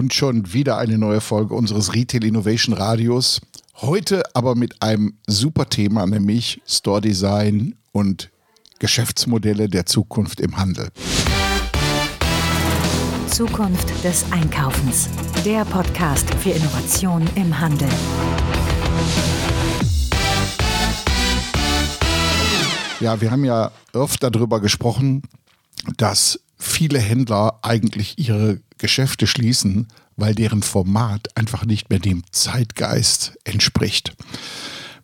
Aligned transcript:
Und 0.00 0.14
schon 0.14 0.54
wieder 0.54 0.78
eine 0.78 0.96
neue 0.96 1.20
Folge 1.20 1.54
unseres 1.54 1.94
Retail 1.94 2.24
Innovation 2.24 2.74
Radios. 2.74 3.42
Heute 3.82 4.22
aber 4.32 4.54
mit 4.54 4.80
einem 4.80 5.18
super 5.26 5.68
Thema, 5.68 6.06
nämlich 6.06 6.62
Store 6.66 7.02
Design 7.02 7.74
und 7.92 8.30
Geschäftsmodelle 8.78 9.68
der 9.68 9.84
Zukunft 9.84 10.40
im 10.40 10.56
Handel. 10.56 10.88
Zukunft 13.28 14.02
des 14.02 14.24
Einkaufens. 14.32 15.10
Der 15.44 15.66
Podcast 15.66 16.32
für 16.36 16.48
Innovation 16.48 17.28
im 17.34 17.60
Handel. 17.60 17.88
Ja, 23.00 23.20
wir 23.20 23.30
haben 23.30 23.44
ja 23.44 23.70
öfter 23.92 24.30
darüber 24.30 24.62
gesprochen, 24.62 25.20
dass 25.98 26.40
viele 26.60 26.98
Händler 26.98 27.58
eigentlich 27.62 28.18
ihre 28.18 28.60
Geschäfte 28.78 29.26
schließen, 29.26 29.88
weil 30.16 30.34
deren 30.34 30.62
Format 30.62 31.36
einfach 31.36 31.64
nicht 31.64 31.90
mehr 31.90 31.98
dem 31.98 32.22
Zeitgeist 32.30 33.38
entspricht. 33.44 34.12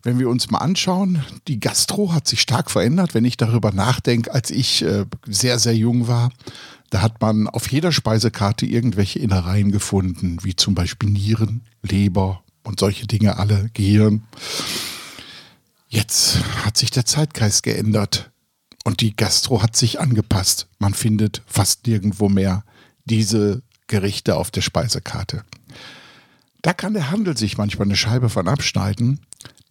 Wenn 0.02 0.18
wir 0.18 0.28
uns 0.28 0.50
mal 0.50 0.58
anschauen, 0.58 1.24
die 1.48 1.58
Gastro 1.58 2.12
hat 2.12 2.28
sich 2.28 2.40
stark 2.40 2.70
verändert. 2.70 3.14
Wenn 3.14 3.24
ich 3.24 3.36
darüber 3.36 3.72
nachdenke, 3.72 4.32
als 4.32 4.50
ich 4.50 4.82
äh, 4.82 5.04
sehr, 5.26 5.58
sehr 5.58 5.74
jung 5.74 6.06
war, 6.06 6.30
da 6.90 7.02
hat 7.02 7.20
man 7.20 7.48
auf 7.48 7.72
jeder 7.72 7.90
Speisekarte 7.90 8.66
irgendwelche 8.66 9.18
Innereien 9.18 9.72
gefunden, 9.72 10.38
wie 10.42 10.54
zum 10.54 10.74
Beispiel 10.74 11.10
Nieren, 11.10 11.62
Leber 11.82 12.44
und 12.62 12.78
solche 12.78 13.06
Dinge 13.06 13.38
alle, 13.38 13.70
Gehirn. 13.74 14.22
Jetzt 15.88 16.38
hat 16.64 16.76
sich 16.76 16.90
der 16.90 17.06
Zeitgeist 17.06 17.62
geändert 17.62 18.30
und 18.86 19.00
die 19.00 19.16
Gastro 19.16 19.62
hat 19.62 19.74
sich 19.74 19.98
angepasst. 19.98 20.68
Man 20.78 20.94
findet 20.94 21.42
fast 21.46 21.88
nirgendwo 21.88 22.28
mehr 22.28 22.62
diese 23.04 23.62
Gerichte 23.88 24.36
auf 24.36 24.52
der 24.52 24.60
Speisekarte. 24.60 25.42
Da 26.62 26.72
kann 26.72 26.94
der 26.94 27.10
Handel 27.10 27.36
sich 27.36 27.58
manchmal 27.58 27.88
eine 27.88 27.96
Scheibe 27.96 28.28
von 28.28 28.46
abschneiden, 28.46 29.18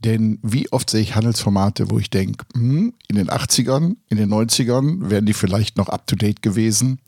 denn 0.02 0.38
wie 0.44 0.70
oft 0.74 0.90
sehe 0.90 1.00
ich 1.00 1.16
Handelsformate, 1.16 1.90
wo 1.90 1.98
ich 1.98 2.10
denke, 2.10 2.46
hm, 2.56 2.94
in 3.08 3.16
den 3.16 3.30
80ern, 3.30 3.96
in 4.10 4.18
den 4.18 4.30
90ern 4.30 5.10
wären 5.10 5.26
die 5.26 5.34
vielleicht 5.34 5.78
noch 5.78 5.88
up-to-date 5.88 6.42
gewesen, 6.42 7.00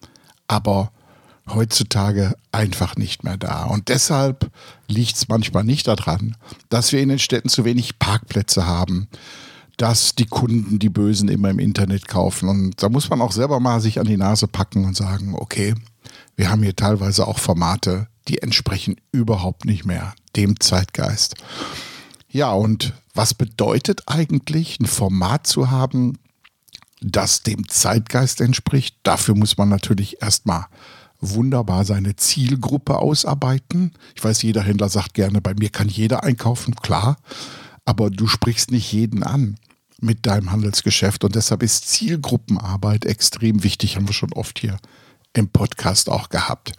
aber 0.47 0.93
heutzutage 1.49 2.37
einfach 2.53 2.95
nicht 2.95 3.25
mehr 3.25 3.35
da. 3.35 3.65
Und 3.65 3.89
deshalb 3.89 4.49
liegt 4.87 5.17
es 5.17 5.27
manchmal 5.27 5.65
nicht 5.65 5.89
daran, 5.89 6.37
dass 6.69 6.93
wir 6.93 7.01
in 7.01 7.09
den 7.09 7.19
Städten 7.19 7.49
zu 7.49 7.65
wenig 7.65 7.99
Parkplätze 7.99 8.65
haben, 8.65 9.09
dass 9.77 10.15
die 10.15 10.25
Kunden 10.25 10.79
die 10.79 10.89
Bösen 10.89 11.29
immer 11.29 11.51
im 11.51 11.59
Internet 11.59 12.07
kaufen. 12.07 12.49
Und 12.49 12.81
da 12.81 12.89
muss 12.89 13.09
man 13.09 13.21
auch 13.21 13.31
selber 13.31 13.59
mal 13.59 13.79
sich 13.79 13.99
an 13.99 14.07
die 14.07 14.17
Nase 14.17 14.47
packen 14.47 14.85
und 14.85 14.97
sagen, 14.97 15.35
okay, 15.35 15.75
wir 16.35 16.49
haben 16.49 16.63
hier 16.63 16.75
teilweise 16.75 17.27
auch 17.27 17.37
Formate, 17.37 18.07
die 18.27 18.39
entsprechen 18.39 18.95
überhaupt 19.11 19.65
nicht 19.65 19.85
mehr 19.85 20.13
dem 20.35 20.59
Zeitgeist. 20.59 21.35
Ja, 22.29 22.51
und 22.51 22.93
was 23.13 23.33
bedeutet 23.33 24.03
eigentlich, 24.07 24.79
ein 24.79 24.87
Format 24.87 25.47
zu 25.47 25.71
haben, 25.71 26.17
das 26.99 27.43
dem 27.43 27.67
Zeitgeist 27.67 28.41
entspricht? 28.41 28.97
Dafür 29.03 29.35
muss 29.35 29.57
man 29.57 29.69
natürlich 29.69 30.21
erstmal 30.21 30.65
wunderbar 31.19 31.85
seine 31.85 32.15
Zielgruppe 32.15 32.97
ausarbeiten. 32.97 33.93
Ich 34.15 34.23
weiß, 34.23 34.41
jeder 34.41 34.61
Händler 34.61 34.89
sagt 34.89 35.13
gerne, 35.13 35.39
bei 35.41 35.53
mir 35.53 35.69
kann 35.69 35.87
jeder 35.87 36.23
einkaufen, 36.23 36.75
klar, 36.75 37.17
aber 37.85 38.09
du 38.09 38.27
sprichst 38.27 38.71
nicht 38.71 38.91
jeden 38.91 39.23
an 39.23 39.57
mit 40.01 40.25
deinem 40.25 40.51
Handelsgeschäft 40.51 41.23
und 41.23 41.35
deshalb 41.35 41.63
ist 41.63 41.89
Zielgruppenarbeit 41.89 43.05
extrem 43.05 43.63
wichtig, 43.63 43.95
haben 43.95 44.07
wir 44.07 44.13
schon 44.13 44.33
oft 44.33 44.59
hier 44.59 44.77
im 45.33 45.49
Podcast 45.49 46.09
auch 46.09 46.29
gehabt. 46.29 46.73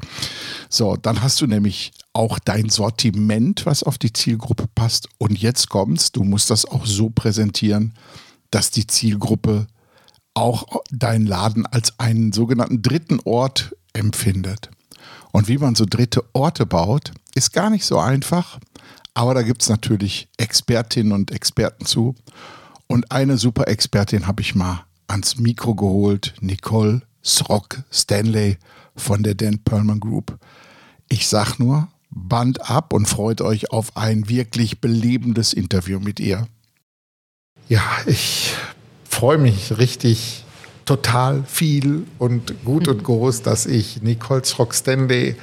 So, 0.69 0.97
dann 0.97 1.23
hast 1.23 1.41
du 1.41 1.47
nämlich 1.47 1.93
auch 2.13 2.39
dein 2.39 2.69
Sortiment, 2.69 3.67
was 3.67 3.83
auf 3.83 3.99
die 3.99 4.13
Zielgruppe 4.13 4.67
passt. 4.75 5.09
Und 5.19 5.41
jetzt 5.41 5.69
kommst, 5.69 6.17
du 6.17 6.25
musst 6.25 6.51
das 6.51 6.65
auch 6.65 6.85
so 6.85 7.11
präsentieren, 7.11 7.95
dass 8.51 8.71
die 8.71 8.87
Zielgruppe 8.87 9.67
auch 10.35 10.83
deinen 10.91 11.27
Laden 11.27 11.67
als 11.67 11.99
einen 11.99 12.33
sogenannten 12.33 12.83
dritten 12.83 13.21
Ort 13.25 13.75
empfindet. 13.93 14.71
Und 15.33 15.49
wie 15.49 15.59
man 15.59 15.75
so 15.75 15.85
dritte 15.85 16.25
Orte 16.33 16.67
baut, 16.67 17.13
ist 17.35 17.53
gar 17.53 17.71
nicht 17.71 17.85
so 17.85 17.99
einfach. 17.99 18.59
Aber 19.15 19.35
da 19.35 19.43
gibt 19.43 19.63
es 19.63 19.69
natürlich 19.69 20.29
Expertinnen 20.37 21.13
und 21.13 21.31
Experten 21.31 21.87
zu. 21.87 22.15
Und 22.89 23.13
eine 23.13 23.37
super 23.37 23.69
Expertin 23.69 24.27
habe 24.27 24.43
ich 24.43 24.55
mal 24.55 24.85
ans 25.07 25.39
Mikro 25.39 25.75
geholt, 25.75 26.35
Nicole 26.41 27.03
Srock 27.23 27.83
Stanley 27.93 28.57
von 28.97 29.23
der 29.23 29.35
Dan 29.35 29.59
Perlman 29.59 30.01
Group. 30.01 30.39
Ich 31.09 31.29
sag 31.29 31.59
nur, 31.59 31.89
Band 32.11 32.71
ab 32.71 32.93
und 32.93 33.07
freut 33.07 33.43
euch 33.43 33.71
auf 33.71 33.97
ein 33.97 34.29
wirklich 34.29 34.81
belebendes 34.81 35.53
Interview 35.53 36.01
mit 36.01 36.19
ihr. 36.19 36.49
Ja, 37.69 37.83
ich 38.07 38.55
freue 39.05 39.39
mich 39.39 39.77
richtig 39.77 40.45
total 40.87 41.45
viel 41.45 42.07
und 42.19 42.65
gut 42.65 42.89
und 42.89 43.05
groß, 43.05 43.43
dass 43.43 43.67
ich 43.67 44.01
Nicole 44.01 44.45
Srock 44.45 44.75
Stanley 44.75 45.37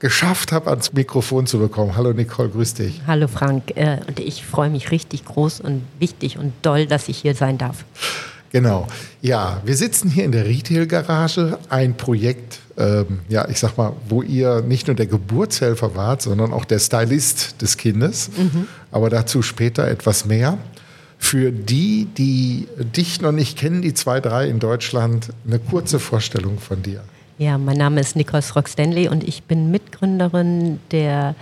geschafft 0.00 0.50
habe, 0.50 0.70
ans 0.70 0.92
Mikrofon 0.92 1.46
zu 1.46 1.58
bekommen. 1.58 1.94
Hallo 1.94 2.12
Nicole, 2.12 2.48
grüß 2.48 2.74
dich. 2.74 3.02
Hallo 3.06 3.28
Frank, 3.28 3.76
äh, 3.76 3.98
und 4.08 4.18
ich 4.18 4.44
freue 4.44 4.70
mich 4.70 4.90
richtig 4.90 5.24
groß 5.26 5.60
und 5.60 5.82
wichtig 5.98 6.38
und 6.38 6.52
doll, 6.62 6.86
dass 6.86 7.08
ich 7.08 7.18
hier 7.18 7.34
sein 7.34 7.58
darf. 7.58 7.84
Genau. 8.50 8.88
Ja, 9.22 9.60
wir 9.64 9.76
sitzen 9.76 10.10
hier 10.10 10.24
in 10.24 10.32
der 10.32 10.44
Retail-Garage, 10.46 11.58
ein 11.68 11.96
Projekt, 11.96 12.58
ähm, 12.76 13.20
ja, 13.28 13.48
ich 13.48 13.60
sag 13.60 13.76
mal, 13.76 13.92
wo 14.08 14.22
ihr 14.22 14.62
nicht 14.62 14.88
nur 14.88 14.96
der 14.96 15.06
Geburtshelfer 15.06 15.94
wart, 15.94 16.22
sondern 16.22 16.52
auch 16.52 16.64
der 16.64 16.80
Stylist 16.80 17.62
des 17.62 17.76
Kindes. 17.76 18.30
Mhm. 18.36 18.66
Aber 18.90 19.10
dazu 19.10 19.42
später 19.42 19.86
etwas 19.86 20.24
mehr. 20.24 20.58
Für 21.18 21.52
die, 21.52 22.06
die 22.16 22.66
dich 22.96 23.20
noch 23.20 23.30
nicht 23.30 23.58
kennen, 23.58 23.82
die 23.82 23.92
zwei, 23.92 24.20
drei 24.20 24.48
in 24.48 24.58
Deutschland, 24.58 25.28
eine 25.46 25.58
kurze 25.58 26.00
Vorstellung 26.00 26.58
von 26.58 26.82
dir. 26.82 27.02
Ja, 27.40 27.56
mein 27.56 27.78
Name 27.78 28.02
ist 28.02 28.16
Nicole 28.16 28.42
Rock 28.54 28.68
Stanley 28.68 29.08
und 29.08 29.24
ich 29.24 29.44
bin 29.44 29.70
Mitgründerin 29.70 30.78
der 30.90 31.34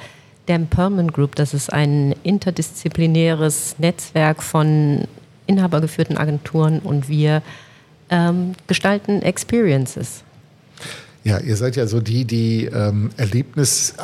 Dan 0.47 0.69
Perman 0.69 1.10
Group. 1.10 1.34
Das 1.34 1.54
ist 1.54 1.72
ein 1.72 2.14
interdisziplinäres 2.22 3.75
Netzwerk 3.78 4.44
von 4.44 5.09
inhabergeführten 5.48 6.16
Agenturen 6.16 6.78
und 6.78 7.09
wir 7.09 7.42
ähm, 8.10 8.53
gestalten 8.69 9.22
Experiences. 9.22 10.22
Ja, 11.25 11.41
ihr 11.41 11.56
seid 11.56 11.75
ja 11.75 11.88
so 11.88 12.00
die, 12.00 12.25
die 12.25 12.66
ähm, 12.66 13.10
Erlebnis, 13.16 13.94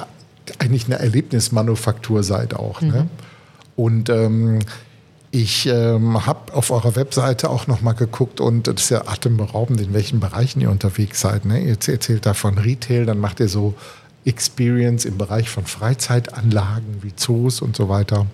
eigentlich 0.59 0.87
eine 0.87 0.99
Erlebnismanufaktur 0.99 2.25
seid 2.25 2.55
auch. 2.55 2.81
Ne? 2.81 2.88
Mhm. 2.88 2.94
Ne? 2.94 3.09
Und 3.76 4.09
ähm, 4.09 4.59
ich 5.34 5.67
ähm, 5.67 6.25
habe 6.27 6.55
auf 6.55 6.71
eurer 6.71 6.95
Webseite 6.95 7.50
auch 7.50 7.67
nochmal 7.67 7.95
geguckt 7.95 8.41
und 8.41 8.69
das 8.69 8.84
ist 8.84 8.91
ja 8.91 9.09
atemberaubend, 9.09 9.81
in 9.81 9.93
welchen 9.93 10.21
Bereichen 10.21 10.61
ihr 10.61 10.71
unterwegs 10.71 11.21
seid. 11.21 11.45
Ne? 11.45 11.61
Ihr 11.61 11.71
erzählt 11.71 12.25
da 12.25 12.34
von 12.34 12.56
Retail, 12.56 13.05
dann 13.05 13.19
macht 13.19 13.41
ihr 13.41 13.49
so 13.49 13.75
Experience 14.25 15.05
im 15.05 15.19
Bereich 15.19 15.50
von 15.50 15.67
Freizeitanlagen 15.67 17.03
wie 17.03 17.17
Zoos 17.17 17.62
und 17.62 17.75
so 17.75 17.89
weiter. 17.89 18.27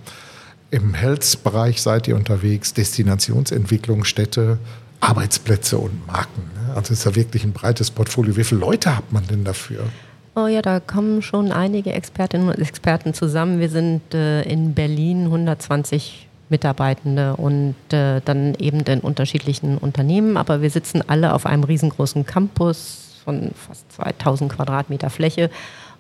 Im 0.71 0.93
Health-Bereich 0.93 1.81
seid 1.81 2.07
ihr 2.07 2.17
unterwegs, 2.17 2.75
Destinationsentwicklung, 2.75 4.05
Städte, 4.05 4.59
Arbeitsplätze 5.01 5.79
und 5.79 6.07
Marken. 6.07 6.43
Ne? 6.55 6.75
Also 6.75 6.93
es 6.93 6.99
ist 6.99 7.05
ja 7.07 7.15
wirklich 7.15 7.45
ein 7.45 7.53
breites 7.53 7.91
Portfolio. 7.91 8.37
Wie 8.37 8.45
viele 8.45 8.61
Leute 8.61 8.95
hat 8.95 9.11
man 9.11 9.27
denn 9.27 9.43
dafür? 9.45 9.85
Oh 10.37 10.47
ja, 10.47 10.61
da 10.61 10.81
kommen 10.81 11.23
schon 11.23 11.51
einige 11.51 11.95
Expertinnen 11.95 12.49
und 12.49 12.59
Experten 12.59 13.15
zusammen. 13.15 13.59
Wir 13.59 13.71
sind 13.71 14.13
äh, 14.13 14.43
in 14.43 14.75
Berlin 14.75 15.25
120 15.25 16.29
Mitarbeitende 16.51 17.37
und 17.37 17.75
äh, 17.93 18.21
dann 18.25 18.55
eben 18.57 18.81
in 18.81 19.01
unterschiedlichen 19.01 19.79
Unternehmen. 19.79 20.37
Aber 20.37 20.63
wir 20.63 20.71
sitzen 20.71 21.03
alle 21.07 21.35
auf 21.35 21.47
einem 21.47 21.65
riesengroßen 21.65 22.27
Campus 22.27 23.21
von 23.25 23.53
fast 23.55 23.93
2000 23.93 24.53
Quadratmeter 24.53 25.11
Fläche 25.11 25.51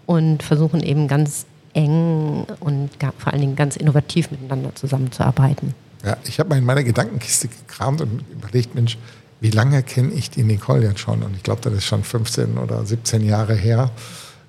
und 0.06 0.42
versuchen 0.42 0.82
eben 0.82 1.08
ganz 1.08 1.46
eng 1.72 2.46
und 2.60 2.90
vor 3.18 3.32
allen 3.32 3.40
Dingen 3.40 3.56
ganz 3.56 3.76
innovativ 3.76 4.30
miteinander 4.30 4.74
zusammenzuarbeiten. 4.74 5.74
Ja, 6.04 6.16
ich 6.24 6.38
habe 6.40 6.48
mal 6.48 6.58
in 6.58 6.64
meiner 6.64 6.82
Gedankenkiste 6.82 7.48
gekramt 7.48 8.00
und 8.00 8.24
überlegt, 8.32 8.74
Mensch, 8.74 8.98
wie 9.40 9.50
lange 9.50 9.82
kenne 9.82 10.12
ich 10.12 10.30
die 10.30 10.42
Nicole 10.42 10.82
jetzt 10.82 11.00
schon? 11.00 11.22
Und 11.22 11.36
ich 11.36 11.42
glaube, 11.42 11.60
das 11.62 11.72
ist 11.74 11.84
schon 11.84 12.04
15 12.04 12.58
oder 12.58 12.84
17 12.84 13.24
Jahre 13.24 13.54
her. 13.54 13.90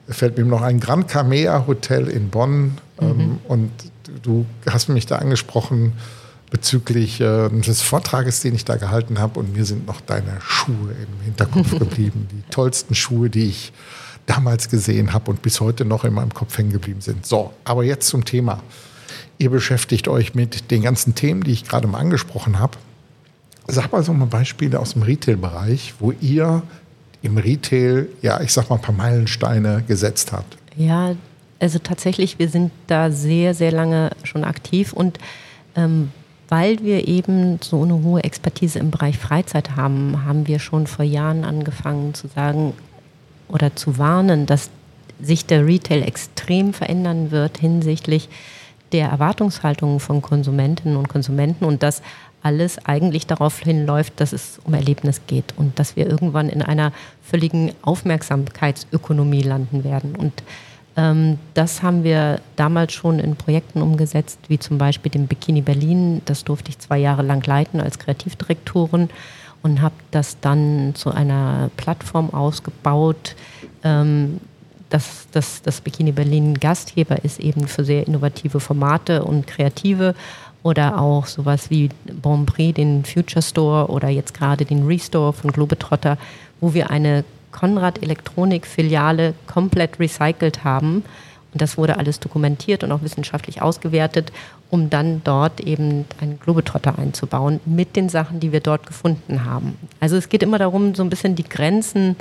Da 0.08 0.14
fällt 0.14 0.38
mir 0.38 0.46
noch 0.46 0.62
ein 0.62 0.80
Gran 0.80 1.08
Camea 1.08 1.66
Hotel 1.68 2.08
in 2.08 2.30
Bonn. 2.30 2.78
Mhm. 3.00 3.02
Ähm, 3.02 3.40
und 3.48 3.72
du 4.22 4.46
hast 4.70 4.90
mich 4.90 5.06
da 5.06 5.18
angesprochen 5.18 5.94
bezüglich 6.52 7.22
äh, 7.22 7.50
des 7.50 7.82
Vortrages, 7.82 8.42
den 8.42 8.54
ich 8.54 8.66
da 8.66 8.76
gehalten 8.76 9.20
habe. 9.20 9.40
Und 9.40 9.56
mir 9.56 9.66
sind 9.66 9.88
noch 9.88 10.02
deine 10.02 10.40
Schuhe 10.42 10.92
im 10.92 11.26
Hinterkopf 11.26 11.72
geblieben. 11.80 12.28
Die 12.32 12.44
tollsten 12.52 12.94
Schuhe, 12.94 13.30
die 13.30 13.46
ich 13.46 13.72
damals 14.26 14.70
gesehen 14.70 15.14
habe 15.14 15.32
und 15.32 15.42
bis 15.42 15.60
heute 15.62 15.86
noch 15.86 16.04
in 16.04 16.14
meinem 16.14 16.34
Kopf 16.34 16.58
hängen 16.58 16.72
geblieben 16.72 17.02
sind. 17.02 17.26
So, 17.26 17.54
aber 17.64 17.84
jetzt 17.84 18.08
zum 18.08 18.26
Thema. 18.26 18.62
Ihr 19.38 19.50
beschäftigt 19.50 20.08
euch 20.08 20.36
mit 20.36 20.70
den 20.70 20.84
ganzen 20.84 21.16
Themen, 21.16 21.44
die 21.44 21.52
ich 21.52 21.64
gerade 21.64 21.88
mal 21.88 21.98
angesprochen 21.98 22.60
habe. 22.60 22.78
Sag 23.68 23.92
mal 23.92 24.04
so 24.04 24.14
mal 24.14 24.26
Beispiele 24.26 24.80
aus 24.80 24.94
dem 24.94 25.02
Retail-Bereich, 25.02 25.96
wo 26.00 26.12
ihr 26.12 26.62
im 27.22 27.38
Retail, 27.38 28.08
ja, 28.22 28.42
ich 28.42 28.54
sag 28.54 28.70
mal, 28.70 28.76
ein 28.76 28.82
paar 28.82 28.96
Meilensteine 28.96 29.84
gesetzt 29.88 30.32
habt. 30.32 30.58
Ja, 30.76 31.16
also 31.62 31.80
tatsächlich, 31.80 32.40
wir 32.40 32.50
sind 32.50 32.72
da 32.88 33.12
sehr, 33.12 33.54
sehr 33.54 33.72
lange 33.72 34.12
schon 34.24 34.44
aktiv 34.44 34.94
und 34.94 35.20
ähm, 35.76 36.12
weil 36.50 36.80
wir 36.80 37.08
eben 37.08 37.60
so 37.62 37.84
eine 37.84 38.04
hohe 38.04 38.24
Expertise 38.26 38.80
im 38.80 38.92
Bereich 38.92 39.18
Freizeit 39.18 39.78
haben, 39.78 40.26
haben 40.26 40.48
wir 40.48 40.60
schon 40.60 40.86
vor 40.86 41.06
Jahren 41.06 41.46
angefangen 41.46 42.14
zu 42.14 42.28
sagen 42.28 42.74
oder 43.48 43.74
zu 43.76 43.98
warnen, 43.98 44.48
dass 44.48 44.70
sich 45.22 45.46
der 45.46 45.66
Retail 45.66 46.02
extrem 46.02 46.74
verändern 46.74 47.32
wird 47.32 47.60
hinsichtlich 47.60 48.28
der 48.92 49.08
Erwartungshaltungen 49.08 50.02
von 50.02 50.22
Konsumentinnen 50.22 50.98
und 50.98 51.08
Konsumenten 51.08 51.64
und 51.64 51.84
dass 51.84 52.02
alles 52.44 52.84
eigentlich 52.86 53.28
darauf 53.28 53.60
hinläuft, 53.60 54.20
dass 54.20 54.34
es 54.34 54.60
um 54.64 54.74
Erlebnis 54.74 55.22
geht 55.28 55.54
und 55.56 55.78
dass 55.80 55.96
wir 55.96 56.08
irgendwann 56.08 56.50
in 56.50 56.62
einer 56.62 56.92
völligen 57.22 57.72
Aufmerksamkeitsökonomie 57.84 59.44
landen 59.44 59.84
werden. 59.84 60.16
Und 60.16 60.34
das 61.54 61.84
haben 61.84 62.04
wir 62.04 62.42
damals 62.56 62.94
schon 62.94 63.20
in 63.20 63.36
Projekten 63.36 63.82
umgesetzt, 63.82 64.40
wie 64.48 64.60
zum 64.60 64.78
Beispiel 64.78 65.12
dem 65.12 65.28
Bikini 65.28 65.62
Berlin. 65.62 66.22
Das 66.26 66.44
durfte 66.44 66.70
ich 66.70 66.80
zwei 66.80 66.98
Jahre 66.98 67.22
lang 67.22 67.46
leiten 67.46 67.80
als 67.80 68.00
Kreativdirektorin 68.00 69.10
und 69.64 69.82
habe 69.82 69.96
das 70.12 70.40
dann 70.42 70.94
zu 70.96 71.12
einer 71.12 71.70
Plattform 71.78 72.34
ausgebaut. 72.34 73.36
Ähm, 73.84 74.40
dass 74.90 75.28
das, 75.32 75.62
das 75.62 75.80
Bikini 75.82 76.12
Berlin 76.12 76.56
Gastgeber 76.56 77.24
ist 77.24 77.40
eben 77.40 77.68
für 77.68 77.86
sehr 77.86 78.06
innovative 78.06 78.60
Formate 78.60 79.24
und 79.24 79.48
kreative 79.48 80.14
oder 80.64 81.00
auch 81.00 81.26
sowas 81.26 81.70
wie 81.70 81.90
Bon 82.22 82.46
Prix, 82.46 82.76
den 82.76 83.06
Future 83.06 83.42
Store 83.42 83.88
oder 83.88 84.10
jetzt 84.10 84.34
gerade 84.34 84.66
den 84.66 84.86
Restore 84.86 85.34
von 85.34 85.52
Globetrotter, 85.52 86.18
wo 86.60 86.74
wir 86.74 86.92
eine 86.92 87.24
Konrad 87.52 88.02
Elektronik 88.02 88.66
Filiale 88.66 89.34
komplett 89.48 90.00
recycelt 90.00 90.64
haben. 90.64 91.04
Und 91.54 91.62
das 91.62 91.78
wurde 91.78 91.98
alles 91.98 92.20
dokumentiert 92.20 92.84
und 92.84 92.92
auch 92.92 93.02
wissenschaftlich 93.02 93.62
ausgewertet, 93.62 94.32
um 94.70 94.90
dann 94.90 95.22
dort 95.24 95.60
eben 95.60 96.06
einen 96.22 96.40
Globetrotter 96.40 96.98
einzubauen 96.98 97.60
mit 97.66 97.96
den 97.98 98.08
Sachen, 98.08 98.40
die 98.40 98.54
wir 98.54 98.62
dort 98.62 98.88
gefunden 98.88 99.44
haben. 99.44 99.78
Also 100.00 100.16
es 100.16 100.30
geht 100.30 100.44
immer 100.44 100.60
darum, 100.60 100.96
so 100.96 101.04
ein 101.04 101.10
bisschen 101.10 101.36
die 101.36 101.44
Grenzen 101.44 102.16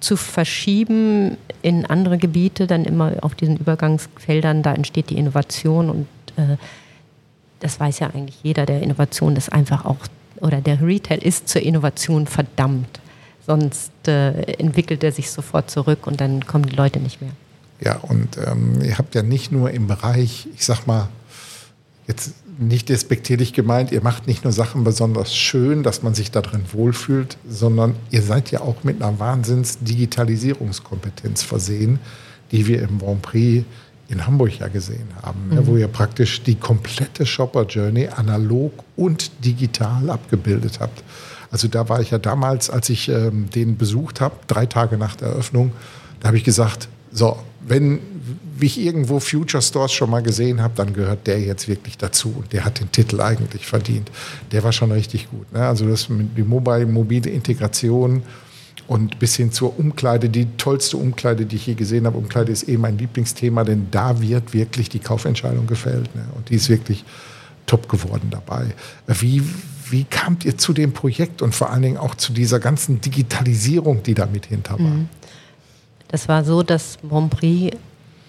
zu 0.00 0.16
verschieben 0.16 1.36
in 1.62 1.86
andere 1.86 2.18
Gebiete, 2.18 2.66
dann 2.66 2.84
immer 2.84 3.12
auf 3.20 3.34
diesen 3.34 3.56
Übergangsfeldern, 3.58 4.62
da 4.62 4.74
entsteht 4.74 5.10
die 5.10 5.18
Innovation 5.18 5.90
und 5.90 6.06
äh, 6.36 6.56
das 7.60 7.78
weiß 7.78 7.98
ja 8.00 8.08
eigentlich 8.08 8.38
jeder, 8.42 8.66
der 8.66 8.82
Innovation 8.82 9.36
ist 9.36 9.52
einfach 9.52 9.84
auch, 9.84 9.98
oder 10.40 10.60
der 10.62 10.80
Retail 10.80 11.18
ist 11.18 11.48
zur 11.48 11.62
Innovation 11.62 12.26
verdammt. 12.26 12.99
Sonst 13.46 13.90
äh, 14.06 14.32
entwickelt 14.58 15.02
er 15.02 15.12
sich 15.12 15.30
sofort 15.30 15.70
zurück 15.70 16.06
und 16.06 16.20
dann 16.20 16.46
kommen 16.46 16.66
die 16.66 16.76
Leute 16.76 17.00
nicht 17.00 17.20
mehr. 17.20 17.32
Ja, 17.80 17.96
und 17.96 18.36
ähm, 18.36 18.80
ihr 18.82 18.98
habt 18.98 19.14
ja 19.14 19.22
nicht 19.22 19.52
nur 19.52 19.70
im 19.70 19.86
Bereich, 19.86 20.48
ich 20.54 20.66
sag 20.66 20.86
mal, 20.86 21.08
jetzt 22.06 22.34
nicht 22.58 22.90
despektierlich 22.90 23.54
gemeint, 23.54 23.90
ihr 23.90 24.02
macht 24.02 24.26
nicht 24.26 24.44
nur 24.44 24.52
Sachen 24.52 24.84
besonders 24.84 25.34
schön, 25.34 25.82
dass 25.82 26.02
man 26.02 26.12
sich 26.14 26.30
da 26.30 26.42
drin 26.42 26.64
wohlfühlt, 26.72 27.38
sondern 27.48 27.96
ihr 28.10 28.20
seid 28.22 28.50
ja 28.50 28.60
auch 28.60 28.84
mit 28.84 29.02
einer 29.02 29.18
Wahnsinns-Digitalisierungskompetenz 29.18 31.42
versehen, 31.42 32.00
die 32.52 32.66
wir 32.66 32.82
im 32.82 32.98
Grand 32.98 33.22
Prix 33.22 33.64
in 34.08 34.26
Hamburg 34.26 34.58
ja 34.58 34.68
gesehen 34.68 35.08
haben, 35.22 35.48
ne, 35.48 35.62
mhm. 35.62 35.66
wo 35.66 35.76
ihr 35.76 35.88
praktisch 35.88 36.42
die 36.42 36.56
komplette 36.56 37.24
Shopper 37.24 37.64
Journey 37.64 38.08
analog 38.08 38.84
und 38.96 39.30
digital 39.44 40.10
abgebildet 40.10 40.80
habt. 40.80 41.02
Also 41.50 41.68
da 41.68 41.88
war 41.88 42.00
ich 42.00 42.10
ja 42.10 42.18
damals, 42.18 42.70
als 42.70 42.88
ich 42.90 43.08
ähm, 43.08 43.50
den 43.50 43.76
besucht 43.76 44.20
habe, 44.20 44.36
drei 44.46 44.66
Tage 44.66 44.96
nach 44.96 45.16
der 45.16 45.28
Eröffnung, 45.28 45.72
da 46.20 46.28
habe 46.28 46.36
ich 46.36 46.44
gesagt, 46.44 46.88
so, 47.12 47.38
wenn 47.66 47.98
ich 48.60 48.78
irgendwo 48.78 49.20
Future 49.20 49.62
Stores 49.62 49.92
schon 49.92 50.10
mal 50.10 50.22
gesehen 50.22 50.62
habe, 50.62 50.74
dann 50.76 50.92
gehört 50.92 51.26
der 51.26 51.40
jetzt 51.40 51.66
wirklich 51.66 51.98
dazu. 51.98 52.34
Und 52.38 52.52
der 52.52 52.64
hat 52.64 52.78
den 52.78 52.92
Titel 52.92 53.20
eigentlich 53.20 53.66
verdient. 53.66 54.10
Der 54.52 54.62
war 54.62 54.72
schon 54.72 54.92
richtig 54.92 55.30
gut. 55.30 55.52
Ne? 55.52 55.66
Also 55.66 55.88
das 55.88 56.08
mit 56.08 56.36
die 56.36 56.42
mobile, 56.42 56.86
mobile 56.86 57.28
Integration, 57.28 58.22
und 58.90 59.20
bis 59.20 59.36
hin 59.36 59.52
zur 59.52 59.78
Umkleide, 59.78 60.28
die 60.28 60.48
tollste 60.56 60.96
Umkleide, 60.96 61.46
die 61.46 61.54
ich 61.54 61.66
je 61.68 61.74
gesehen 61.74 62.06
habe. 62.06 62.18
Umkleide 62.18 62.50
ist 62.50 62.68
eh 62.68 62.76
mein 62.76 62.98
Lieblingsthema, 62.98 63.62
denn 63.62 63.86
da 63.92 64.20
wird 64.20 64.52
wirklich 64.52 64.88
die 64.88 64.98
Kaufentscheidung 64.98 65.68
gefällt. 65.68 66.12
Ne? 66.16 66.24
Und 66.34 66.48
die 66.50 66.56
ist 66.56 66.68
wirklich 66.68 67.04
top 67.66 67.88
geworden 67.88 68.30
dabei. 68.32 68.74
Wie, 69.06 69.44
wie 69.90 70.04
kamt 70.04 70.44
ihr 70.44 70.56
zu 70.56 70.72
dem 70.72 70.92
Projekt 70.92 71.42
und 71.42 71.54
vor 71.54 71.70
allen 71.70 71.82
Dingen 71.82 71.96
auch 71.96 72.14
zu 72.14 72.32
dieser 72.32 72.60
ganzen 72.60 73.00
Digitalisierung, 73.00 74.02
die 74.02 74.14
da 74.14 74.26
mit 74.26 74.46
hinter 74.46 74.74
war? 74.78 74.86
Mhm. 74.86 75.08
Das 76.08 76.28
war 76.28 76.44
so, 76.44 76.62
dass 76.62 76.98
Montprix 77.02 77.76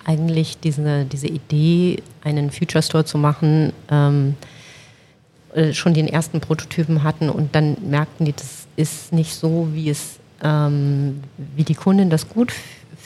eigentlich 0.06 0.60
diese, 0.60 1.06
diese 1.06 1.28
Idee, 1.28 2.02
einen 2.24 2.52
Future 2.52 2.82
Store 2.82 3.06
zu 3.06 3.18
machen, 3.18 3.74
ähm, 3.90 4.36
äh, 5.54 5.74
schon 5.74 5.94
den 5.94 6.08
ersten 6.08 6.40
Prototypen 6.40 7.04
hatten 7.04 7.30
und 7.30 7.56
dann 7.56 7.78
merkten 7.90 8.26
die, 8.26 8.34
das 8.34 8.68
ist 8.76 9.14
nicht 9.14 9.36
so, 9.36 9.70
wie 9.74 9.90
es 9.90 10.20
ähm, 10.44 11.22
wie 11.56 11.64
die 11.64 11.76
Kundin 11.76 12.10
das 12.10 12.28
gut 12.30 12.54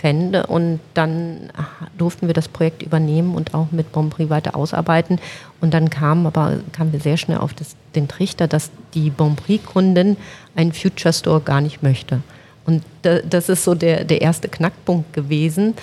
fände. 0.06 0.46
Und 0.46 0.80
dann 0.94 1.50
durften 1.98 2.28
wir 2.28 2.36
das 2.36 2.48
Projekt 2.48 2.84
übernehmen 2.84 3.34
und 3.34 3.56
auch 3.56 3.72
mit 3.72 3.92
Bonprix 3.92 4.30
weiter 4.30 4.56
ausarbeiten. 4.56 5.19
Und 5.62 5.74
dann 5.74 5.90
kam 5.90 6.28
aber 6.28 6.60
kamen 6.74 6.94
wir 6.94 7.00
sehr 7.00 7.18
schnell 7.18 7.40
auf 7.40 7.56
das, 7.56 7.75
den 7.96 8.07
Trichter, 8.07 8.48
dass 8.48 8.69
die 8.94 9.10
Bonprix-Kundin 9.10 10.16
einen 10.56 10.74
Future 10.74 11.12
Store 11.12 11.42
gar 11.42 11.60
nicht 11.60 11.81
möchte. 11.81 12.22
Und 12.68 12.84
da, 13.02 13.18
das 13.19 13.50
ist 13.50 13.63
so 13.63 13.74
der, 13.74 14.04
der 14.04 14.22
erste 14.22 14.48
Knackpunkt 14.48 15.12
gewesen, 15.13 15.74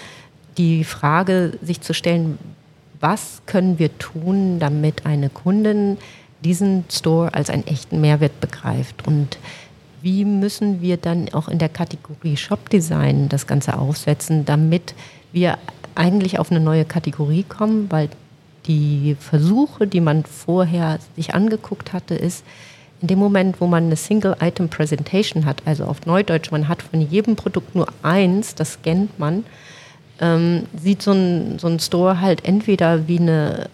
die 0.56 0.84
Frage 0.84 1.58
sich 1.60 1.80
zu 1.80 1.92
stellen, 1.92 2.38
was 3.00 3.42
können 3.46 3.80
wir 3.80 3.98
tun, 3.98 4.60
damit 4.60 5.04
eine 5.04 5.30
Kundin 5.30 5.98
diesen 6.44 6.84
Store 6.88 7.34
als 7.34 7.50
einen 7.50 7.66
echten 7.66 8.00
Mehrwert 8.00 8.40
begreift. 8.40 9.04
Und 9.04 9.38
wie 10.02 10.24
müssen 10.24 10.82
wir 10.82 10.96
dann 10.96 11.32
auch 11.32 11.48
in 11.48 11.58
der 11.58 11.68
Kategorie 11.68 12.36
Shop 12.36 12.68
Design 12.68 13.28
das 13.28 13.46
Ganze 13.46 13.78
aufsetzen, 13.78 14.44
damit 14.44 14.94
wir 15.32 15.58
eigentlich 15.94 16.38
auf 16.38 16.50
eine 16.50 16.60
neue 16.60 16.84
Kategorie 16.84 17.44
kommen, 17.44 17.90
weil 17.90 18.08
die 18.66 19.16
Versuche, 19.18 19.86
die 19.86 20.00
man 20.00 20.24
vorher 20.24 20.98
sich 21.16 21.34
angeguckt 21.34 21.92
hatte, 21.92 22.14
ist, 22.14 22.44
in 23.00 23.08
dem 23.08 23.18
Moment, 23.18 23.60
wo 23.60 23.66
man 23.66 23.86
eine 23.86 23.96
Single-Item-Presentation 23.96 25.44
hat, 25.44 25.62
also 25.64 25.84
auf 25.84 26.06
Neudeutsch, 26.06 26.52
man 26.52 26.68
hat 26.68 26.82
von 26.82 27.00
jedem 27.00 27.34
Produkt 27.34 27.74
nur 27.74 27.88
eins, 28.02 28.54
das 28.54 28.74
scannt 28.74 29.18
man, 29.18 29.44
ähm, 30.20 30.66
sieht 30.80 31.02
so 31.02 31.10
ein, 31.10 31.58
so 31.58 31.66
ein 31.66 31.80
Store 31.80 32.20
halt 32.20 32.44
entweder 32.44 33.08
wie 33.08 33.18
eine 33.18 33.68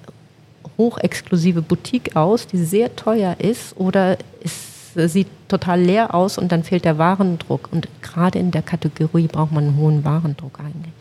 hochexklusive 0.79 1.61
Boutique 1.61 2.17
aus, 2.17 2.47
die 2.47 2.57
sehr 2.57 2.97
teuer 2.97 3.37
ist, 3.39 3.77
oder 3.77 4.17
ist 4.41 4.78
sieht 5.07 5.29
total 5.47 5.81
leer 5.81 6.15
aus 6.15 6.39
und 6.39 6.51
dann 6.51 6.65
fehlt 6.65 6.85
der 6.85 6.99
Warendruck. 6.99 7.69
Und 7.71 7.89
gerade 8.03 8.39
in 8.39 8.51
der 8.51 8.63
Kategorie 8.63 9.29
braucht 9.29 9.53
man 9.53 9.65
einen 9.65 9.77
hohen 9.77 10.05
Warendruck 10.05 10.59
eigentlich. 10.59 10.93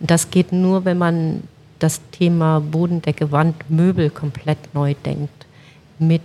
Und 0.00 0.10
das 0.10 0.30
geht 0.30 0.52
nur, 0.52 0.84
wenn 0.84 0.98
man 0.98 1.44
das 1.78 2.00
Thema 2.10 2.60
Bodendecke, 2.60 3.32
Wand, 3.32 3.70
Möbel 3.70 4.10
komplett 4.10 4.74
neu 4.74 4.94
denkt 5.04 5.46
mit 5.98 6.22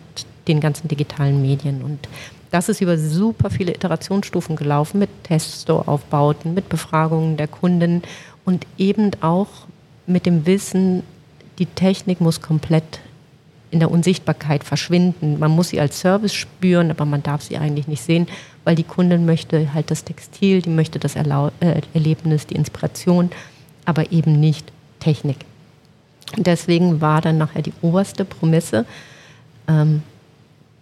den 0.47 0.59
ganzen 0.59 0.87
digitalen 0.87 1.41
Medien. 1.41 1.81
Und 1.81 2.07
das 2.51 2.69
ist 2.69 2.81
über 2.81 2.97
super 2.97 3.49
viele 3.49 3.73
Iterationsstufen 3.73 4.55
gelaufen 4.55 4.99
mit 4.99 5.09
Teststore-Aufbauten, 5.23 6.53
mit 6.53 6.69
Befragungen 6.69 7.37
der 7.37 7.47
Kunden 7.47 8.03
und 8.45 8.65
eben 8.77 9.11
auch 9.21 9.47
mit 10.05 10.25
dem 10.25 10.45
Wissen, 10.45 11.03
die 11.59 11.65
Technik 11.65 12.21
muss 12.21 12.41
komplett 12.41 12.99
in 13.69 13.79
der 13.79 13.91
Unsichtbarkeit 13.91 14.63
verschwinden. 14.63 15.39
Man 15.39 15.51
muss 15.51 15.69
sie 15.69 15.79
als 15.79 15.99
Service 15.99 16.33
spüren, 16.33 16.89
aber 16.89 17.05
man 17.05 17.23
darf 17.23 17.41
sie 17.41 17.57
eigentlich 17.57 17.87
nicht 17.87 18.01
sehen, 18.01 18.27
weil 18.63 18.75
die 18.75 18.83
Kundin 18.83 19.25
möchte 19.25 19.73
halt 19.73 19.91
das 19.91 20.03
Textil, 20.03 20.61
die 20.61 20.69
möchte 20.69 20.99
das 20.99 21.15
Erlau 21.15 21.51
äh, 21.59 21.81
Erlebnis, 21.93 22.47
die 22.47 22.55
Inspiration, 22.55 23.29
aber 23.85 24.11
eben 24.11 24.39
nicht 24.39 24.71
Technik. 24.99 25.37
Und 26.35 26.47
deswegen 26.47 27.01
war 27.01 27.21
dann 27.21 27.37
nachher 27.37 27.61
die 27.61 27.73
oberste 27.81 28.25
Promisse, 28.25 28.85
ähm, 29.67 30.01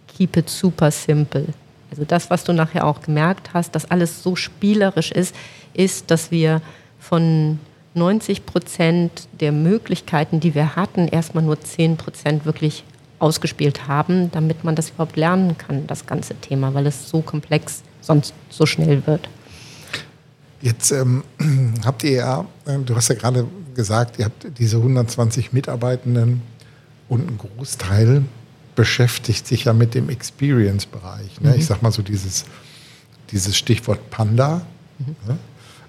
keep 0.08 0.36
it 0.36 0.48
super 0.48 0.90
simple. 0.90 1.46
Also 1.90 2.04
das, 2.04 2.30
was 2.30 2.44
du 2.44 2.52
nachher 2.52 2.86
auch 2.86 3.02
gemerkt 3.02 3.50
hast, 3.54 3.74
dass 3.74 3.90
alles 3.90 4.22
so 4.22 4.34
spielerisch 4.34 5.12
ist, 5.12 5.34
ist, 5.72 6.10
dass 6.10 6.30
wir 6.30 6.60
von 6.98 7.58
90 7.96 8.46
Prozent 8.46 9.28
der 9.40 9.52
Möglichkeiten, 9.52 10.40
die 10.40 10.54
wir 10.54 10.76
hatten, 10.76 11.08
erstmal 11.08 11.42
nur 11.42 11.60
10 11.60 11.96
Prozent 11.96 12.44
wirklich 12.44 12.84
ausgespielt 13.18 13.88
haben, 13.88 14.30
damit 14.30 14.64
man 14.64 14.76
das 14.76 14.90
überhaupt 14.90 15.16
lernen 15.16 15.56
kann, 15.56 15.86
das 15.86 16.06
ganze 16.06 16.34
Thema, 16.34 16.74
weil 16.74 16.86
es 16.86 17.08
so 17.08 17.22
komplex 17.22 17.82
sonst 18.00 18.34
so 18.50 18.66
schnell 18.66 19.06
wird. 19.06 19.28
Jetzt 20.60 20.90
ähm, 20.90 21.24
habt 21.84 22.04
ihr 22.04 22.12
ja, 22.12 22.46
äh, 22.66 22.78
du 22.78 22.94
hast 22.94 23.08
ja 23.08 23.14
gerade 23.14 23.46
gesagt, 23.74 24.18
ihr 24.18 24.26
habt 24.26 24.46
diese 24.58 24.76
120 24.78 25.52
Mitarbeitenden 25.52 26.42
und 27.08 27.30
ein 27.30 27.38
Großteil 27.38 28.24
beschäftigt 28.74 29.46
sich 29.46 29.64
ja 29.64 29.72
mit 29.72 29.94
dem 29.94 30.08
Experience-Bereich. 30.08 31.40
Ne? 31.40 31.50
Mhm. 31.50 31.56
Ich 31.56 31.66
sag 31.66 31.82
mal 31.82 31.92
so 31.92 32.02
dieses, 32.02 32.44
dieses 33.30 33.56
Stichwort 33.56 34.10
Panda. 34.10 34.62
Mhm. 34.98 35.16
Ne? 35.26 35.38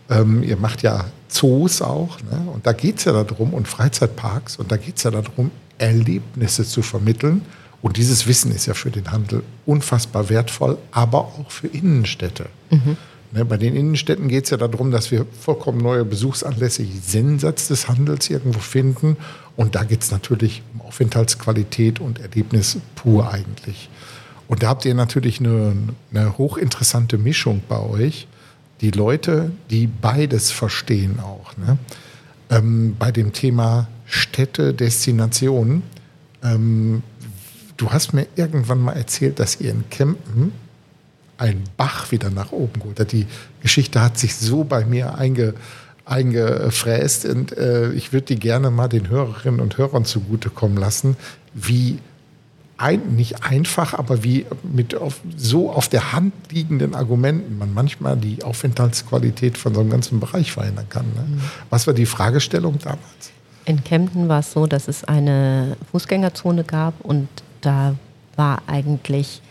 Ähm, 0.09 0.43
ihr 0.43 0.57
macht 0.57 0.83
ja 0.83 1.05
Zoos 1.27 1.81
auch, 1.81 2.17
ne? 2.21 2.49
und 2.53 2.65
da 2.65 2.71
geht 2.71 2.99
es 2.99 3.05
ja 3.05 3.11
darum, 3.23 3.53
und 3.53 3.67
Freizeitparks, 3.67 4.57
und 4.57 4.71
da 4.71 4.77
geht 4.77 4.97
es 4.97 5.03
ja 5.03 5.11
darum, 5.11 5.51
Erlebnisse 5.77 6.63
zu 6.65 6.81
vermitteln. 6.81 7.41
Und 7.81 7.97
dieses 7.97 8.25
Wissen 8.27 8.51
ist 8.51 8.65
ja 8.65 8.73
für 8.73 8.89
den 8.89 9.11
Handel 9.11 9.43
unfassbar 9.65 10.29
wertvoll, 10.29 10.77
aber 10.91 11.19
auch 11.19 11.51
für 11.51 11.67
Innenstädte. 11.67 12.47
Mhm. 12.71 12.97
Ne, 13.31 13.43
bei 13.43 13.57
den 13.57 13.75
Innenstädten 13.75 14.29
geht 14.29 14.45
es 14.45 14.51
ja 14.51 14.57
darum, 14.57 14.89
dass 14.89 15.11
wir 15.11 15.25
vollkommen 15.39 15.79
neue 15.79 16.05
Besuchsanlässe 16.05 16.83
jenseits 16.83 17.67
des 17.67 17.87
Handels 17.87 18.29
irgendwo 18.29 18.59
finden. 18.59 19.17
Und 19.55 19.75
da 19.75 19.83
geht 19.83 20.01
es 20.01 20.11
natürlich 20.11 20.63
um 20.73 20.81
Aufenthaltsqualität 20.81 21.99
und 21.99 22.19
Erlebnis 22.19 22.77
pur 22.95 23.31
eigentlich. 23.31 23.89
Und 24.47 24.63
da 24.63 24.69
habt 24.69 24.85
ihr 24.85 24.95
natürlich 24.95 25.39
eine, 25.39 25.75
eine 26.13 26.37
hochinteressante 26.37 27.17
Mischung 27.17 27.61
bei 27.67 27.79
euch. 27.79 28.27
Die 28.81 28.91
Leute, 28.91 29.51
die 29.69 29.87
beides 29.87 30.51
verstehen 30.51 31.19
auch. 31.19 31.57
Ne? 31.57 31.77
Ähm, 32.49 32.95
bei 32.97 33.11
dem 33.11 33.33
Thema 33.33 33.87
Städte, 34.05 34.73
Destinationen. 34.73 35.83
Ähm, 36.43 37.03
du 37.75 37.91
hast 37.91 38.13
mir 38.13 38.27
irgendwann 38.35 38.79
mal 38.79 38.93
erzählt, 38.93 39.39
dass 39.39 39.59
ihr 39.59 39.71
in 39.71 39.89
Kempen 39.89 40.51
einen 41.37 41.63
Bach 41.75 42.11
wieder 42.11 42.29
nach 42.29 42.51
oben 42.51 42.79
geholt 42.79 42.99
hat. 42.99 43.11
Die 43.11 43.27
Geschichte 43.61 44.01
hat 44.01 44.17
sich 44.17 44.35
so 44.35 44.63
bei 44.63 44.85
mir 44.85 45.15
einge, 45.15 45.53
eingefräst 46.05 47.25
und 47.25 47.55
äh, 47.57 47.91
ich 47.91 48.13
würde 48.13 48.27
die 48.27 48.39
gerne 48.39 48.71
mal 48.71 48.87
den 48.87 49.09
Hörerinnen 49.09 49.59
und 49.59 49.77
Hörern 49.77 50.05
zugutekommen 50.05 50.77
lassen, 50.77 51.17
wie 51.53 51.99
ein, 52.77 53.15
nicht 53.15 53.43
einfach, 53.43 53.93
aber 53.93 54.23
wie 54.23 54.45
mit 54.63 54.95
auf, 54.95 55.19
so 55.35 55.71
auf 55.71 55.89
der 55.89 56.13
Hand 56.13 56.33
liegenden 56.51 56.93
Argumenten 56.93 57.57
man 57.57 57.73
manchmal 57.73 58.17
die 58.17 58.43
Aufenthaltsqualität 58.43 59.57
von 59.57 59.73
so 59.73 59.81
einem 59.81 59.89
ganzen 59.89 60.19
Bereich 60.19 60.51
verändern 60.51 60.87
kann. 60.89 61.05
Ne? 61.15 61.25
Mhm. 61.27 61.41
Was 61.69 61.87
war 61.87 61.93
die 61.93 62.05
Fragestellung 62.05 62.77
damals? 62.79 63.31
In 63.65 63.83
Kempten 63.83 64.29
war 64.29 64.39
es 64.39 64.51
so, 64.51 64.67
dass 64.67 64.87
es 64.87 65.03
eine 65.03 65.75
Fußgängerzone 65.91 66.63
gab 66.63 66.93
und 67.01 67.27
da 67.61 67.95
war 68.35 68.61
eigentlich 68.67 69.41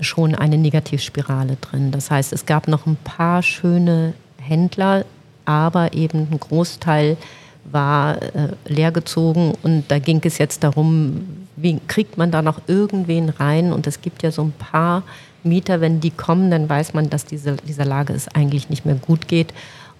schon 0.00 0.34
eine 0.34 0.58
Negativspirale 0.58 1.56
drin. 1.60 1.92
Das 1.92 2.10
heißt, 2.10 2.32
es 2.32 2.46
gab 2.46 2.66
noch 2.66 2.86
ein 2.86 2.96
paar 2.96 3.42
schöne 3.42 4.14
Händler, 4.38 5.04
aber 5.44 5.92
eben 5.92 6.28
ein 6.30 6.40
Großteil 6.40 7.16
war 7.64 8.20
äh, 8.20 8.48
leergezogen 8.66 9.52
und 9.62 9.84
da 9.88 9.98
ging 9.98 10.20
es 10.24 10.38
jetzt 10.38 10.64
darum, 10.64 11.41
wie 11.62 11.78
kriegt 11.86 12.18
man 12.18 12.30
da 12.30 12.42
noch 12.42 12.60
irgendwen 12.66 13.28
rein? 13.28 13.72
Und 13.72 13.86
es 13.86 14.00
gibt 14.00 14.22
ja 14.22 14.30
so 14.30 14.42
ein 14.42 14.52
paar 14.52 15.02
Mieter, 15.44 15.80
wenn 15.80 16.00
die 16.00 16.10
kommen, 16.10 16.50
dann 16.50 16.68
weiß 16.68 16.94
man, 16.94 17.10
dass 17.10 17.24
diese, 17.24 17.56
dieser 17.56 17.84
Lage 17.84 18.12
es 18.12 18.28
eigentlich 18.28 18.68
nicht 18.68 18.84
mehr 18.84 18.96
gut 18.96 19.28
geht. 19.28 19.54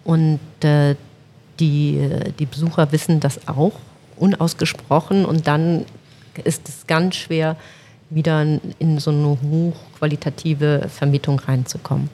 Und 0.04 0.40
äh, 0.62 0.96
die, 1.60 2.08
die 2.38 2.46
Besucher 2.46 2.92
wissen 2.92 3.20
das 3.20 3.48
auch 3.48 3.72
unausgesprochen. 4.16 5.24
Und 5.24 5.46
dann 5.46 5.84
ist 6.44 6.68
es 6.68 6.86
ganz 6.86 7.16
schwer, 7.16 7.56
wieder 8.10 8.46
in 8.78 8.98
so 8.98 9.10
eine 9.10 9.38
hochqualitative 9.42 10.86
Vermietung 10.88 11.38
reinzukommen. 11.40 12.10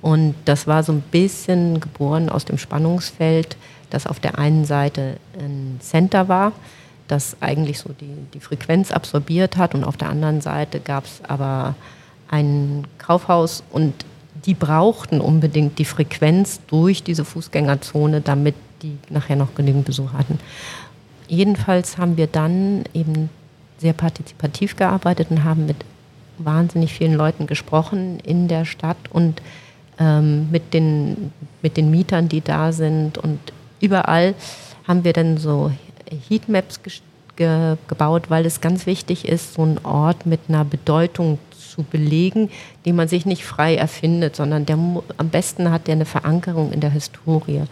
Und 0.00 0.34
das 0.44 0.66
war 0.66 0.82
so 0.82 0.92
ein 0.92 1.00
bisschen 1.00 1.80
geboren 1.80 2.28
aus 2.28 2.44
dem 2.44 2.58
Spannungsfeld, 2.58 3.56
dass 3.90 4.06
auf 4.06 4.20
der 4.20 4.38
einen 4.38 4.64
Seite 4.64 5.16
ein 5.38 5.78
Center 5.80 6.28
war, 6.28 6.52
das 7.08 7.36
eigentlich 7.40 7.78
so 7.78 7.90
die, 8.00 8.14
die 8.34 8.40
Frequenz 8.40 8.92
absorbiert 8.92 9.56
hat 9.56 9.74
und 9.74 9.84
auf 9.84 9.96
der 9.96 10.10
anderen 10.10 10.40
Seite 10.40 10.80
gab 10.80 11.04
es 11.04 11.20
aber 11.26 11.74
ein 12.28 12.86
Kaufhaus 12.98 13.62
und 13.70 13.94
die 14.44 14.54
brauchten 14.54 15.20
unbedingt 15.20 15.78
die 15.78 15.84
Frequenz 15.84 16.60
durch 16.68 17.02
diese 17.02 17.24
Fußgängerzone, 17.24 18.20
damit 18.20 18.54
die 18.82 18.96
nachher 19.10 19.36
noch 19.36 19.54
genügend 19.54 19.84
Besuch 19.84 20.12
hatten. 20.12 20.38
Jedenfalls 21.26 21.98
haben 21.98 22.16
wir 22.16 22.26
dann 22.26 22.84
eben 22.94 23.28
sehr 23.78 23.92
partizipativ 23.92 24.76
gearbeitet 24.76 25.30
und 25.30 25.44
haben 25.44 25.66
mit 25.66 25.76
wahnsinnig 26.38 26.92
vielen 26.92 27.14
Leuten 27.14 27.46
gesprochen 27.46 28.20
in 28.20 28.48
der 28.48 28.64
Stadt 28.64 28.96
und 29.10 29.42
ähm, 29.98 30.50
mit, 30.50 30.72
den, 30.72 31.32
mit 31.62 31.76
den 31.76 31.90
Mietern, 31.90 32.28
die 32.28 32.40
da 32.40 32.72
sind. 32.72 33.18
Und 33.18 33.40
überall 33.80 34.34
haben 34.86 35.04
wir 35.04 35.12
dann 35.12 35.36
so 35.36 35.72
Heatmaps 36.28 36.82
ge 36.82 36.92
ge 37.36 37.76
gebaut, 37.86 38.30
weil 38.30 38.44
es 38.46 38.60
ganz 38.60 38.86
wichtig 38.86 39.28
ist, 39.28 39.54
so 39.54 39.62
einen 39.62 39.78
Ort 39.84 40.26
mit 40.26 40.40
einer 40.48 40.64
Bedeutung 40.64 41.38
zu 41.56 41.84
belegen, 41.84 42.50
die 42.84 42.92
man 42.92 43.06
sich 43.06 43.26
nicht 43.26 43.44
frei 43.44 43.76
erfindet, 43.76 44.34
sondern 44.34 44.66
der 44.66 44.76
am 44.76 45.28
besten 45.30 45.70
hat 45.70 45.86
der 45.86 45.94
eine 45.94 46.04
Verankerung 46.04 46.72
in 46.72 46.80
der 46.80 46.90
Historie. 46.90 47.62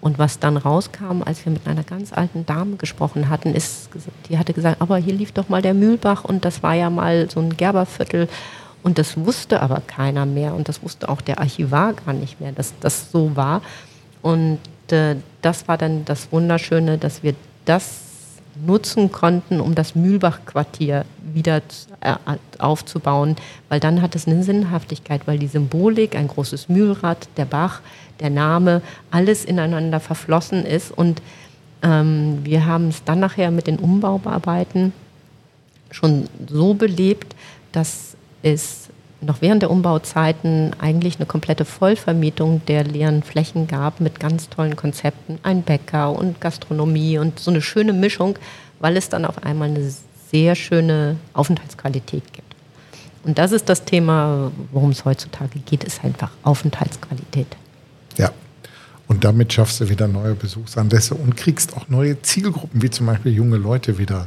Und 0.00 0.18
was 0.18 0.40
dann 0.40 0.56
rauskam, 0.56 1.22
als 1.24 1.44
wir 1.44 1.52
mit 1.52 1.66
einer 1.66 1.84
ganz 1.84 2.12
alten 2.12 2.44
Dame 2.44 2.76
gesprochen 2.76 3.28
hatten, 3.28 3.54
ist, 3.54 3.88
die 4.28 4.36
hatte 4.36 4.52
gesagt, 4.52 4.80
aber 4.80 4.96
hier 4.96 5.14
lief 5.14 5.30
doch 5.30 5.48
mal 5.48 5.62
der 5.62 5.74
Mühlbach 5.74 6.24
und 6.24 6.44
das 6.44 6.62
war 6.62 6.74
ja 6.74 6.90
mal 6.90 7.30
so 7.30 7.40
ein 7.40 7.56
Gerberviertel. 7.56 8.28
Und 8.82 8.98
das 8.98 9.16
wusste 9.16 9.62
aber 9.62 9.80
keiner 9.86 10.26
mehr 10.26 10.54
und 10.54 10.68
das 10.68 10.82
wusste 10.82 11.08
auch 11.08 11.20
der 11.20 11.38
Archivar 11.38 11.92
gar 11.92 12.14
nicht 12.14 12.40
mehr, 12.40 12.50
dass 12.50 12.74
das 12.80 13.12
so 13.12 13.36
war. 13.36 13.62
Und 14.22 14.58
äh, 14.90 15.16
das 15.40 15.68
war 15.68 15.78
dann 15.78 16.04
das 16.04 16.32
Wunderschöne, 16.32 16.98
dass 16.98 17.22
wir 17.22 17.34
das 17.64 18.00
nutzen 18.66 19.10
konnten, 19.10 19.60
um 19.60 19.74
das 19.74 19.94
Mühlbach-Quartier 19.94 21.04
wieder 21.32 21.62
äh, 22.00 22.14
aufzubauen, 22.58 23.36
weil 23.68 23.80
dann 23.80 24.02
hat 24.02 24.14
es 24.14 24.26
eine 24.26 24.42
Sinnhaftigkeit, 24.42 25.22
weil 25.26 25.38
die 25.38 25.46
Symbolik, 25.46 26.14
ein 26.14 26.28
großes 26.28 26.68
Mühlrad, 26.68 27.28
der 27.36 27.46
Bach, 27.46 27.80
der 28.20 28.30
Name, 28.30 28.82
alles 29.10 29.44
ineinander 29.44 30.00
verflossen 30.00 30.66
ist. 30.66 30.92
Und 30.92 31.22
ähm, 31.82 32.40
wir 32.44 32.66
haben 32.66 32.88
es 32.88 33.04
dann 33.04 33.20
nachher 33.20 33.50
mit 33.50 33.66
den 33.66 33.78
Umbauarbeiten 33.78 34.92
schon 35.90 36.28
so 36.48 36.74
belebt, 36.74 37.34
dass 37.72 38.16
es 38.42 38.81
noch 39.22 39.40
während 39.40 39.62
der 39.62 39.70
Umbauzeiten 39.70 40.74
eigentlich 40.78 41.16
eine 41.16 41.26
komplette 41.26 41.64
Vollvermietung 41.64 42.62
der 42.66 42.84
leeren 42.84 43.22
Flächen 43.22 43.68
gab 43.68 44.00
mit 44.00 44.20
ganz 44.20 44.48
tollen 44.48 44.76
Konzepten, 44.76 45.38
ein 45.42 45.62
Bäcker 45.62 46.12
und 46.12 46.40
Gastronomie 46.40 47.18
und 47.18 47.38
so 47.38 47.50
eine 47.50 47.62
schöne 47.62 47.92
Mischung, 47.92 48.36
weil 48.80 48.96
es 48.96 49.08
dann 49.08 49.24
auf 49.24 49.44
einmal 49.44 49.68
eine 49.68 49.92
sehr 50.30 50.54
schöne 50.54 51.16
Aufenthaltsqualität 51.34 52.32
gibt. 52.32 52.54
Und 53.24 53.38
das 53.38 53.52
ist 53.52 53.68
das 53.68 53.84
Thema, 53.84 54.50
worum 54.72 54.90
es 54.90 55.04
heutzutage 55.04 55.60
geht, 55.60 55.84
ist 55.84 56.04
einfach 56.04 56.30
Aufenthaltsqualität. 56.42 57.46
Ja. 58.18 58.30
Und 59.06 59.24
damit 59.24 59.52
schaffst 59.52 59.80
du 59.80 59.88
wieder 59.88 60.08
neue 60.08 60.34
Besuchsanlässe 60.34 61.14
und 61.14 61.36
kriegst 61.36 61.76
auch 61.76 61.88
neue 61.88 62.20
Zielgruppen, 62.22 62.82
wie 62.82 62.90
zum 62.90 63.06
Beispiel 63.06 63.32
junge 63.32 63.58
Leute 63.58 63.98
wieder 63.98 64.26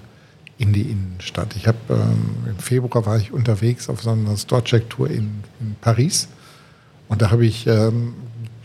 in 0.58 0.74
die 0.74 0.84
Innenstadt. 0.84 1.56
Ich 1.56 1.68
habe 1.68 1.78
ähm, 1.90 2.36
im 2.48 2.58
Februar 2.60 3.06
war 3.06 3.18
ich 3.18 3.32
unterwegs 3.32 3.90
auf 3.90 4.02
so 4.02 4.12
einer 4.12 4.38
Storecheck-Tour 4.38 5.10
in, 5.10 5.44
in, 5.60 5.76
Paris 5.82 6.28
und 7.10 7.22
da 7.22 7.32
habe 7.32 7.46
ich 7.46 7.68
ähm, 7.68 8.14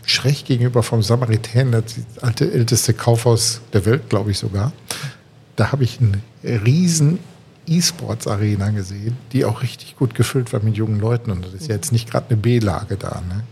schräg 0.05 0.45
gegenüber 0.45 0.83
vom 0.83 1.03
Samaritanen, 1.03 1.73
das 1.73 1.95
alte 2.21 2.51
älteste 2.51 2.93
Kaufhaus 2.93 3.61
der 3.73 3.85
Welt, 3.85 4.09
glaube 4.09 4.31
ich 4.31 4.39
sogar, 4.39 4.71
da 5.57 5.71
habe 5.71 5.83
ich 5.83 5.99
eine 5.99 6.21
riesen 6.65 7.19
E-Sports-Arena 7.67 8.69
gesehen, 8.71 9.17
die 9.33 9.45
auch 9.45 9.61
richtig 9.61 9.95
gut 9.97 10.15
gefüllt 10.15 10.51
war 10.53 10.61
mit 10.61 10.77
jungen 10.77 10.99
Leuten 10.99 11.29
und 11.31 11.45
das 11.45 11.53
ist 11.53 11.67
ja 11.67 11.75
jetzt 11.75 11.91
nicht 11.91 12.09
gerade 12.09 12.27
eine 12.29 12.37
B-Lage 12.37 12.95
da. 12.95 13.21
Ne? 13.27 13.43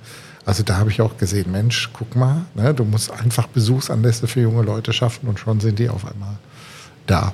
Also 0.45 0.63
da 0.63 0.77
habe 0.77 0.89
ich 0.89 1.01
auch 1.01 1.17
gesehen, 1.17 1.51
Mensch, 1.51 1.89
guck 1.93 2.15
mal, 2.15 2.45
ne, 2.55 2.73
du 2.73 2.83
musst 2.83 3.11
einfach 3.11 3.47
Besuchsanlässe 3.47 4.27
für 4.27 4.41
junge 4.41 4.63
Leute 4.63 4.93
schaffen 4.93 5.27
und 5.29 5.39
schon 5.39 5.59
sind 5.59 5.77
die 5.77 5.89
auf 5.89 6.11
einmal 6.11 6.37
da. 7.05 7.33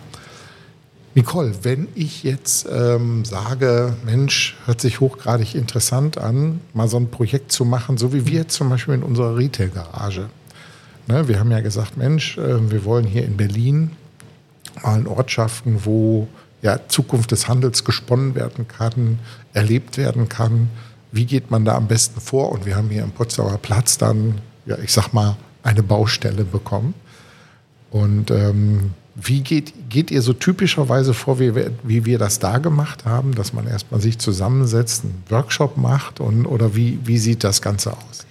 Nicole, 1.15 1.53
wenn 1.63 1.87
ich 1.95 2.23
jetzt 2.23 2.67
ähm, 2.69 3.23
sage, 3.23 3.95
Mensch, 4.05 4.57
hört 4.65 4.81
sich 4.81 4.99
hochgradig 4.99 5.55
interessant 5.55 6.17
an, 6.17 6.59
mal 6.73 6.89
so 6.89 6.97
ein 6.97 7.09
Projekt 7.09 7.53
zu 7.53 7.63
machen, 7.63 7.97
so 7.97 8.11
wie 8.11 8.27
wir 8.27 8.49
zum 8.49 8.69
Beispiel 8.69 8.95
in 8.95 9.03
unserer 9.03 9.37
Retail-Garage. 9.37 10.29
Ne, 11.07 11.27
wir 11.29 11.39
haben 11.39 11.51
ja 11.51 11.61
gesagt, 11.61 11.95
Mensch, 11.95 12.37
äh, 12.37 12.69
wir 12.69 12.83
wollen 12.83 13.05
hier 13.05 13.23
in 13.23 13.37
Berlin 13.37 13.91
mal 14.83 14.95
einen 14.95 15.07
Ort 15.07 15.31
schaffen, 15.31 15.85
wo 15.85 16.27
ja, 16.61 16.79
Zukunft 16.89 17.31
des 17.31 17.47
Handels 17.47 17.85
gesponnen 17.85 18.35
werden 18.35 18.67
kann, 18.67 19.19
erlebt 19.53 19.97
werden 19.97 20.27
kann, 20.27 20.69
wie 21.13 21.25
geht 21.25 21.49
man 21.49 21.63
da 21.63 21.75
am 21.75 21.87
besten 21.87 22.19
vor? 22.19 22.51
Und 22.51 22.65
wir 22.65 22.75
haben 22.75 22.89
hier 22.89 23.03
im 23.03 23.11
Potsdamer 23.11 23.57
Platz 23.57 23.97
dann, 23.97 24.41
ja, 24.65 24.77
ich 24.79 24.91
sag 24.91 25.13
mal, 25.13 25.37
eine 25.63 25.81
Baustelle 25.81 26.43
bekommen. 26.43 26.93
Und 27.89 28.31
ähm, 28.31 28.91
wie 29.15 29.41
geht, 29.41 29.73
geht 29.89 30.11
ihr 30.11 30.21
so 30.21 30.33
typischerweise 30.33 31.13
vor, 31.13 31.39
wie 31.39 31.53
wie 31.83 32.05
wir 32.05 32.19
das 32.19 32.39
da 32.39 32.57
gemacht 32.57 33.05
haben, 33.05 33.33
dass 33.33 33.53
man 33.53 33.65
erstmal 33.65 34.01
sich 34.01 34.19
zusammensetzt, 34.19 35.05
einen 35.05 35.23
Workshop 35.29 35.77
macht 35.77 36.19
und, 36.19 36.45
oder 36.45 36.75
wie, 36.75 36.99
wie 37.05 37.17
sieht 37.17 37.43
das 37.43 37.61
Ganze 37.61 37.93
aus? 37.93 38.25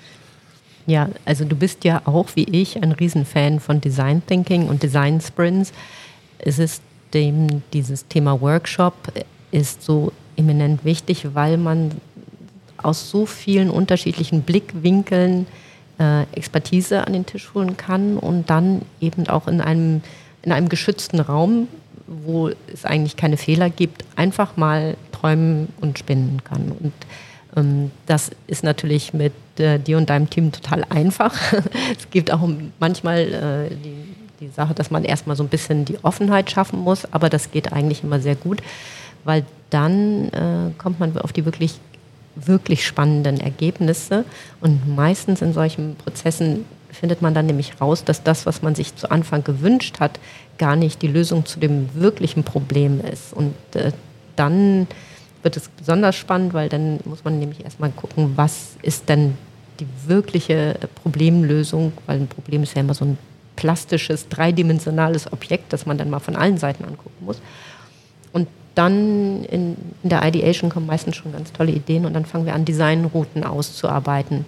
Ja, 0.86 1.08
also 1.24 1.46
du 1.46 1.56
bist 1.56 1.84
ja 1.84 2.02
auch 2.04 2.28
wie 2.34 2.44
ich 2.44 2.82
ein 2.82 2.92
Riesenfan 2.92 3.60
von 3.60 3.80
Design 3.80 4.22
Thinking 4.26 4.68
und 4.68 4.82
Design 4.82 5.20
Sprints. 5.20 5.72
Es 6.38 6.58
ist 6.58 6.82
dem, 7.14 7.62
dieses 7.72 8.06
Thema 8.08 8.40
Workshop 8.40 8.94
ist 9.50 9.82
so 9.82 10.12
eminent 10.36 10.84
wichtig, 10.84 11.28
weil 11.32 11.56
man 11.56 11.92
aus 12.76 13.10
so 13.10 13.24
vielen 13.24 13.70
unterschiedlichen 13.70 14.42
Blickwinkeln 14.42 15.46
äh, 15.98 16.24
Expertise 16.32 17.06
an 17.06 17.12
den 17.12 17.24
Tisch 17.24 17.54
holen 17.54 17.76
kann 17.76 18.18
und 18.18 18.50
dann 18.50 18.82
eben 19.00 19.26
auch 19.28 19.48
in 19.48 19.60
einem, 19.60 20.02
in 20.44 20.52
einem 20.52 20.68
geschützten 20.68 21.20
Raum, 21.20 21.68
wo 22.06 22.50
es 22.72 22.84
eigentlich 22.84 23.16
keine 23.16 23.36
Fehler 23.36 23.70
gibt, 23.70 24.04
einfach 24.16 24.56
mal 24.56 24.96
träumen 25.12 25.68
und 25.80 25.98
spinnen 25.98 26.42
kann. 26.44 26.72
Und 26.72 26.92
ähm, 27.56 27.90
das 28.06 28.30
ist 28.46 28.62
natürlich 28.62 29.14
mit 29.14 29.32
äh, 29.58 29.78
dir 29.78 29.96
und 29.96 30.10
deinem 30.10 30.28
Team 30.28 30.52
total 30.52 30.84
einfach. 30.90 31.34
es 31.98 32.10
gibt 32.10 32.30
auch 32.30 32.46
manchmal 32.78 33.70
äh, 33.70 33.74
die, 33.74 34.46
die 34.46 34.48
Sache, 34.48 34.74
dass 34.74 34.90
man 34.90 35.04
erstmal 35.04 35.36
so 35.36 35.42
ein 35.42 35.48
bisschen 35.48 35.84
die 35.84 36.02
Offenheit 36.04 36.50
schaffen 36.50 36.80
muss, 36.80 37.10
aber 37.12 37.30
das 37.30 37.50
geht 37.50 37.72
eigentlich 37.72 38.04
immer 38.04 38.20
sehr 38.20 38.36
gut, 38.36 38.60
weil 39.24 39.44
dann 39.70 40.28
äh, 40.28 40.72
kommt 40.76 41.00
man 41.00 41.16
auf 41.18 41.32
die 41.32 41.44
wirklich 41.44 41.80
wirklich 42.36 42.84
spannenden 42.84 43.40
Ergebnisse. 43.40 44.24
Und 44.60 44.94
meistens 44.94 45.42
in 45.42 45.52
solchen 45.52 45.96
Prozessen 45.96 46.64
findet 46.94 47.22
man 47.22 47.34
dann 47.34 47.46
nämlich 47.46 47.80
raus, 47.80 48.04
dass 48.04 48.22
das, 48.22 48.46
was 48.46 48.62
man 48.62 48.74
sich 48.74 48.96
zu 48.96 49.10
Anfang 49.10 49.44
gewünscht 49.44 50.00
hat, 50.00 50.18
gar 50.58 50.76
nicht 50.76 51.02
die 51.02 51.08
Lösung 51.08 51.44
zu 51.44 51.58
dem 51.58 51.88
wirklichen 51.94 52.44
Problem 52.44 53.00
ist. 53.00 53.32
Und 53.32 53.54
äh, 53.74 53.92
dann 54.36 54.86
wird 55.42 55.56
es 55.56 55.68
besonders 55.68 56.16
spannend, 56.16 56.54
weil 56.54 56.68
dann 56.68 57.00
muss 57.04 57.24
man 57.24 57.38
nämlich 57.38 57.64
erstmal 57.64 57.90
gucken, 57.90 58.32
was 58.36 58.76
ist 58.82 59.08
denn 59.08 59.36
die 59.80 59.86
wirkliche 60.06 60.78
Problemlösung, 61.02 61.92
weil 62.06 62.20
ein 62.20 62.28
Problem 62.28 62.62
ist 62.62 62.74
ja 62.74 62.80
immer 62.80 62.94
so 62.94 63.04
ein 63.04 63.18
plastisches, 63.56 64.28
dreidimensionales 64.28 65.32
Objekt, 65.32 65.72
das 65.72 65.86
man 65.86 65.98
dann 65.98 66.10
mal 66.10 66.20
von 66.20 66.36
allen 66.36 66.58
Seiten 66.58 66.84
angucken 66.84 67.24
muss. 67.24 67.40
Und 68.32 68.48
dann 68.74 69.44
in, 69.44 69.76
in, 70.02 70.08
der 70.08 70.26
Ideation 70.26 70.70
kommen 70.70 70.86
meistens 70.86 71.16
schon 71.16 71.32
ganz 71.32 71.52
tolle 71.52 71.72
Ideen 71.72 72.06
und 72.06 72.14
dann 72.14 72.24
fangen 72.24 72.46
wir 72.46 72.54
an, 72.54 72.64
Designrouten 72.64 73.44
auszuarbeiten. 73.44 74.44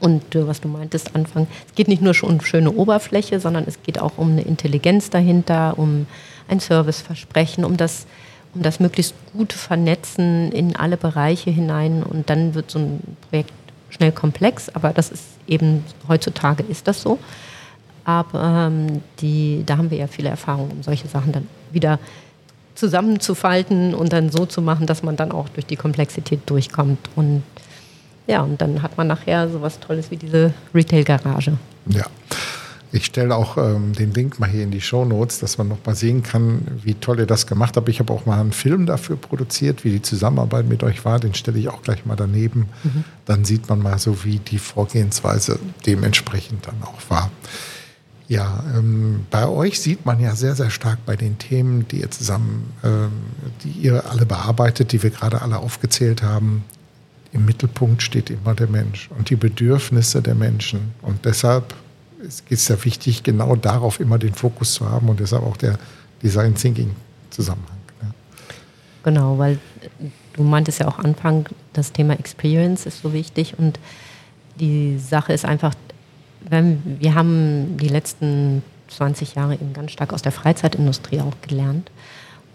Und 0.00 0.34
äh, 0.34 0.46
was 0.46 0.60
du 0.60 0.68
meintest, 0.68 1.14
Anfang, 1.14 1.46
es 1.66 1.74
geht 1.74 1.88
nicht 1.88 2.02
nur 2.02 2.14
um 2.22 2.40
schöne 2.40 2.70
Oberfläche, 2.70 3.40
sondern 3.40 3.64
es 3.66 3.82
geht 3.82 3.98
auch 3.98 4.12
um 4.16 4.32
eine 4.32 4.42
Intelligenz 4.42 5.10
dahinter, 5.10 5.74
um 5.78 6.06
ein 6.48 6.60
Serviceversprechen, 6.60 7.64
um 7.64 7.76
das, 7.76 8.06
um 8.54 8.62
das 8.62 8.80
möglichst 8.80 9.14
gute 9.32 9.56
Vernetzen 9.56 10.52
in 10.52 10.76
alle 10.76 10.96
Bereiche 10.96 11.50
hinein. 11.50 12.02
Und 12.02 12.30
dann 12.30 12.54
wird 12.54 12.70
so 12.70 12.78
ein 12.78 13.00
Projekt 13.28 13.52
schnell 13.90 14.12
komplex, 14.12 14.68
aber 14.70 14.92
das 14.92 15.10
ist 15.10 15.24
eben, 15.46 15.84
heutzutage 16.08 16.64
ist 16.64 16.88
das 16.88 17.00
so. 17.00 17.18
Aber 18.04 18.68
ähm, 18.68 19.00
die, 19.20 19.62
da 19.64 19.78
haben 19.78 19.90
wir 19.90 19.98
ja 19.98 20.06
viele 20.06 20.28
Erfahrungen, 20.28 20.72
um 20.72 20.82
solche 20.82 21.08
Sachen 21.08 21.32
dann 21.32 21.48
wieder 21.72 21.98
zusammenzufalten 22.74 23.94
und 23.94 24.12
dann 24.12 24.30
so 24.30 24.46
zu 24.46 24.60
machen, 24.60 24.86
dass 24.86 25.02
man 25.02 25.16
dann 25.16 25.32
auch 25.32 25.48
durch 25.48 25.64
die 25.64 25.76
Komplexität 25.76 26.40
durchkommt. 26.46 26.98
Und 27.16 27.42
ja, 28.26 28.42
und 28.42 28.60
dann 28.60 28.82
hat 28.82 28.96
man 28.96 29.06
nachher 29.06 29.48
sowas 29.48 29.80
Tolles 29.80 30.10
wie 30.10 30.16
diese 30.16 30.52
Retail-Garage. 30.74 31.52
Ja. 31.86 32.06
Ich 32.94 33.06
stelle 33.06 33.34
auch 33.34 33.56
ähm, 33.56 33.92
den 33.92 34.14
Link 34.14 34.38
mal 34.38 34.48
hier 34.48 34.62
in 34.62 34.70
die 34.70 34.80
Show 34.80 35.04
Notes, 35.04 35.40
dass 35.40 35.58
man 35.58 35.66
noch 35.66 35.84
mal 35.84 35.96
sehen 35.96 36.22
kann, 36.22 36.60
wie 36.84 36.94
toll 36.94 37.18
ihr 37.18 37.26
das 37.26 37.48
gemacht 37.48 37.76
habt. 37.76 37.88
Ich 37.88 37.98
habe 37.98 38.12
auch 38.12 38.24
mal 38.24 38.38
einen 38.38 38.52
Film 38.52 38.86
dafür 38.86 39.16
produziert, 39.16 39.82
wie 39.82 39.90
die 39.90 40.02
Zusammenarbeit 40.02 40.68
mit 40.68 40.84
euch 40.84 41.04
war. 41.04 41.18
Den 41.18 41.34
stelle 41.34 41.58
ich 41.58 41.68
auch 41.68 41.82
gleich 41.82 42.06
mal 42.06 42.14
daneben. 42.14 42.68
Mhm. 42.84 43.02
Dann 43.24 43.44
sieht 43.44 43.68
man 43.68 43.80
mal 43.80 43.98
so, 43.98 44.24
wie 44.24 44.38
die 44.38 44.58
Vorgehensweise 44.58 45.58
dementsprechend 45.84 46.68
dann 46.68 46.80
auch 46.84 47.10
war. 47.10 47.32
Ja, 48.28 48.62
ähm, 48.76 49.26
bei 49.28 49.48
euch 49.48 49.80
sieht 49.80 50.06
man 50.06 50.20
ja 50.20 50.36
sehr, 50.36 50.54
sehr 50.54 50.70
stark 50.70 50.98
bei 51.04 51.16
den 51.16 51.36
Themen, 51.38 51.88
die 51.88 52.00
ihr 52.00 52.12
zusammen, 52.12 52.72
ähm, 52.84 53.10
die 53.64 53.70
ihr 53.70 54.08
alle 54.08 54.24
bearbeitet, 54.24 54.92
die 54.92 55.02
wir 55.02 55.10
gerade 55.10 55.42
alle 55.42 55.58
aufgezählt 55.58 56.22
haben. 56.22 56.62
Im 57.34 57.44
Mittelpunkt 57.44 58.00
steht 58.00 58.30
immer 58.30 58.54
der 58.54 58.68
Mensch 58.68 59.10
und 59.18 59.28
die 59.28 59.36
Bedürfnisse 59.36 60.22
der 60.22 60.36
Menschen. 60.36 60.92
Und 61.02 61.24
deshalb 61.24 61.74
ist 62.22 62.44
es 62.48 62.68
ja 62.68 62.82
wichtig, 62.84 63.24
genau 63.24 63.56
darauf 63.56 63.98
immer 63.98 64.18
den 64.18 64.34
Fokus 64.34 64.74
zu 64.74 64.88
haben 64.88 65.08
und 65.08 65.18
deshalb 65.18 65.42
auch 65.42 65.56
der 65.56 65.78
Design 66.22 66.54
Thinking 66.54 66.94
Zusammenhang. 67.30 67.76
Ne? 68.00 68.14
Genau, 69.02 69.36
weil 69.36 69.58
du 70.34 70.44
meintest 70.44 70.78
ja 70.78 70.86
auch 70.86 71.00
Anfang, 71.00 71.48
das 71.72 71.92
Thema 71.92 72.14
Experience 72.14 72.86
ist 72.86 73.02
so 73.02 73.12
wichtig 73.12 73.58
und 73.58 73.80
die 74.60 74.98
Sache 74.98 75.32
ist 75.32 75.44
einfach, 75.44 75.74
wenn, 76.48 77.00
wir 77.00 77.16
haben 77.16 77.76
die 77.78 77.88
letzten 77.88 78.62
20 78.88 79.34
Jahre 79.34 79.54
eben 79.54 79.72
ganz 79.72 79.90
stark 79.90 80.12
aus 80.12 80.22
der 80.22 80.32
Freizeitindustrie 80.32 81.20
auch 81.20 81.34
gelernt. 81.42 81.90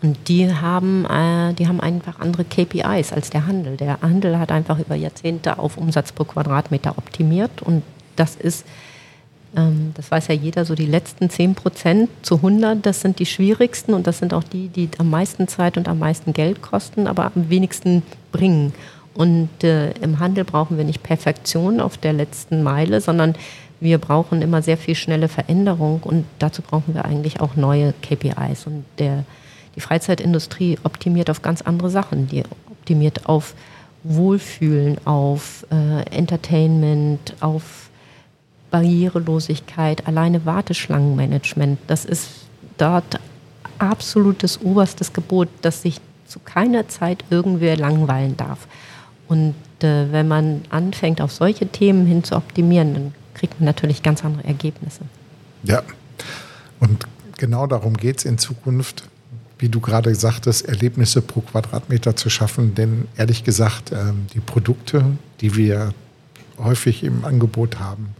Und 0.02 0.30
die 0.30 0.54
haben, 0.54 1.06
äh, 1.06 1.54
die 1.54 1.68
haben 1.68 1.82
einfach 1.82 2.20
andere 2.20 2.46
KPIs 2.46 3.12
als 3.12 3.30
der 3.30 3.46
Handel. 3.48 3.76
Der 3.76 4.02
Handel 4.02 4.40
hat 4.40 4.52
einfach 4.52 4.80
über 4.80 4.96
Jahrzehnte 4.96 5.60
auf 5.60 5.78
Umsatz 5.78 6.12
pro 6.12 6.24
Quadratmeter 6.24 6.98
optimiert. 6.98 7.62
Und 7.62 7.84
das 8.16 8.36
ist, 8.36 8.66
ähm, 9.58 9.92
das 9.96 10.10
weiß 10.10 10.28
ja 10.28 10.36
jeder, 10.36 10.64
so 10.64 10.74
die 10.74 10.86
letzten 10.86 11.30
10 11.30 11.56
Prozent 11.56 12.10
zu 12.22 12.36
100, 12.36 12.86
das 12.86 13.02
sind 13.02 13.20
die 13.20 13.26
schwierigsten 13.26 13.94
und 13.94 14.08
das 14.08 14.20
sind 14.20 14.34
auch 14.34 14.44
die, 14.44 14.70
die 14.70 14.90
am 15.00 15.10
meisten 15.10 15.50
Zeit 15.50 15.78
und 15.78 15.90
am 15.90 16.00
meisten 16.00 16.32
Geld 16.32 16.62
kosten, 16.62 17.06
aber 17.08 17.32
am 17.36 17.50
wenigsten 17.50 18.04
bringen. 18.32 18.74
Und 19.16 19.50
äh, 19.66 19.92
im 20.00 20.20
Handel 20.20 20.46
brauchen 20.46 20.78
wir 20.78 20.86
nicht 20.86 21.04
Perfektion 21.04 21.82
auf 21.82 21.98
der 21.98 22.14
letzten 22.14 22.64
Meile, 22.64 23.02
sondern 23.02 23.36
wir 23.82 23.98
brauchen 23.98 24.42
immer 24.42 24.62
sehr 24.62 24.78
viel 24.78 24.96
schnelle 24.96 25.28
Veränderung 25.28 26.02
und 26.04 26.26
dazu 26.38 26.62
brauchen 26.62 26.94
wir 26.94 27.04
eigentlich 27.04 27.42
auch 27.42 27.56
neue 27.56 27.94
KPIs. 28.02 28.66
Und 28.66 28.86
der, 28.98 29.26
die 29.80 29.84
Freizeitindustrie 29.84 30.78
optimiert 30.84 31.30
auf 31.30 31.42
ganz 31.42 31.62
andere 31.62 31.90
Sachen. 31.90 32.28
Die 32.28 32.44
optimiert 32.70 33.28
auf 33.28 33.54
Wohlfühlen, 34.04 34.98
auf 35.06 35.66
äh, 35.72 36.02
Entertainment, 36.10 37.34
auf 37.40 37.90
Barrierelosigkeit, 38.72 40.06
alleine 40.06 40.46
Warteschlangenmanagement. 40.46 41.80
Das 41.88 42.04
ist 42.04 42.28
dort 42.78 43.20
absolutes 43.78 44.62
oberstes 44.62 45.14
Gebot, 45.14 45.48
dass 45.62 45.82
sich 45.82 46.02
zu 46.28 46.40
keiner 46.40 46.90
Zeit 46.90 47.24
irgendwer 47.30 47.78
langweilen 47.78 48.36
darf. 48.36 48.68
Und 49.30 49.56
äh, 49.82 50.12
wenn 50.12 50.28
man 50.28 50.64
anfängt, 50.70 51.22
auf 51.22 51.32
solche 51.32 51.68
Themen 51.68 52.06
hin 52.06 52.26
zu 52.26 52.36
optimieren, 52.36 52.94
dann 52.94 53.14
kriegt 53.34 53.62
man 53.62 53.66
natürlich 53.66 54.04
ganz 54.04 54.26
andere 54.26 54.44
Ergebnisse. 54.44 55.02
Ja, 55.64 55.84
und 56.82 57.08
genau 57.38 57.66
darum 57.66 57.96
geht 57.96 58.18
es 58.18 58.26
in 58.26 58.38
Zukunft, 58.38 59.09
wie 59.60 59.70
du 59.70 59.82
gerade 59.82 60.16
sagtest, 60.16 60.68
Erlebnisse 60.68 61.22
pro 61.22 61.42
Quadratmeter 61.42 62.16
zu 62.16 62.30
schaffen. 62.30 62.76
Denn 62.76 63.08
ehrlich 63.18 63.44
gesagt, 63.44 63.92
ähm, 63.92 64.28
die 64.34 64.40
Produkte, 64.40 65.06
die 65.42 65.56
wir 65.56 65.94
häufig 66.58 67.04
im 67.04 67.26
Angebot 67.26 67.80
haben, 67.80 68.16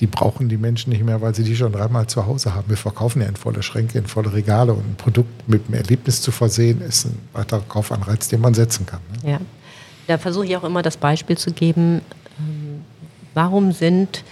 die 0.00 0.06
brauchen 0.06 0.48
die 0.48 0.56
Menschen 0.56 0.90
nicht 0.90 1.04
mehr, 1.04 1.20
weil 1.20 1.34
sie 1.34 1.44
die 1.44 1.56
schon 1.56 1.72
dreimal 1.72 2.06
zu 2.06 2.26
Hause 2.26 2.54
haben. 2.54 2.68
Wir 2.68 2.76
verkaufen 2.76 3.22
ja 3.22 3.28
in 3.28 3.36
volle 3.36 3.62
Schränke, 3.62 3.98
in 3.98 4.06
volle 4.06 4.32
Regale 4.32 4.72
und 4.72 4.80
ein 4.80 4.96
Produkt 4.96 5.48
mit 5.48 5.66
einem 5.66 5.74
Erlebnis 5.74 6.20
zu 6.20 6.32
versehen, 6.32 6.80
ist 6.80 7.06
ein 7.06 7.18
weiterer 7.32 7.62
Kaufanreiz, 7.68 8.28
den 8.28 8.40
man 8.40 8.54
setzen 8.54 8.86
kann. 8.86 9.00
Ne? 9.22 9.30
Ja, 9.30 9.40
da 10.06 10.18
versuche 10.18 10.46
ich 10.46 10.56
auch 10.56 10.64
immer 10.64 10.82
das 10.82 10.96
Beispiel 10.96 11.38
zu 11.38 11.52
geben, 11.52 12.00
ähm, 12.38 12.84
warum 13.34 13.72
sind, 13.72 14.24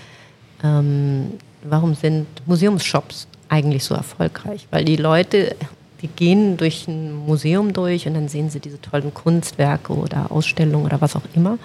ähm, 0.64 1.34
warum 1.62 1.94
sind 1.94 2.26
Museumsshops 2.46 3.28
eigentlich 3.48 3.84
so 3.84 3.94
erfolgreich? 3.94 4.66
Weil 4.70 4.84
die 4.84 4.96
Leute, 4.96 5.54
die 6.02 6.08
gehen 6.08 6.56
durch 6.56 6.86
ein 6.88 7.12
Museum 7.14 7.72
durch 7.72 8.06
und 8.06 8.14
dann 8.14 8.28
sehen 8.28 8.50
sie 8.50 8.60
diese 8.60 8.80
tollen 8.80 9.14
Kunstwerke 9.14 9.94
oder 9.94 10.30
Ausstellungen 10.30 10.84
oder 10.84 11.00
was 11.00 11.16
auch 11.16 11.22
immer. 11.34 11.58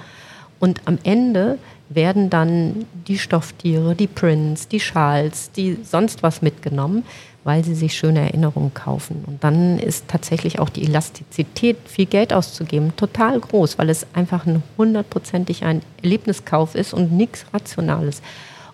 Und 0.59 0.81
am 0.85 0.97
Ende 1.03 1.57
werden 1.89 2.29
dann 2.29 2.85
die 3.07 3.17
Stofftiere, 3.17 3.95
die 3.95 4.07
Prints, 4.07 4.67
die 4.67 4.79
Schals, 4.79 5.51
die 5.51 5.77
sonst 5.83 6.23
was 6.23 6.41
mitgenommen, 6.41 7.03
weil 7.43 7.63
sie 7.63 7.75
sich 7.75 7.95
schöne 7.95 8.19
Erinnerungen 8.19 8.73
kaufen. 8.73 9.23
Und 9.25 9.43
dann 9.43 9.79
ist 9.79 10.07
tatsächlich 10.07 10.59
auch 10.59 10.69
die 10.69 10.83
Elastizität, 10.83 11.77
viel 11.85 12.05
Geld 12.05 12.33
auszugeben, 12.33 12.93
total 12.97 13.39
groß, 13.39 13.77
weil 13.77 13.89
es 13.89 14.05
einfach 14.13 14.45
ein 14.45 14.63
hundertprozentig 14.77 15.63
ein 15.63 15.81
Erlebniskauf 16.03 16.75
ist 16.75 16.93
und 16.93 17.13
nichts 17.13 17.45
Rationales. 17.53 18.21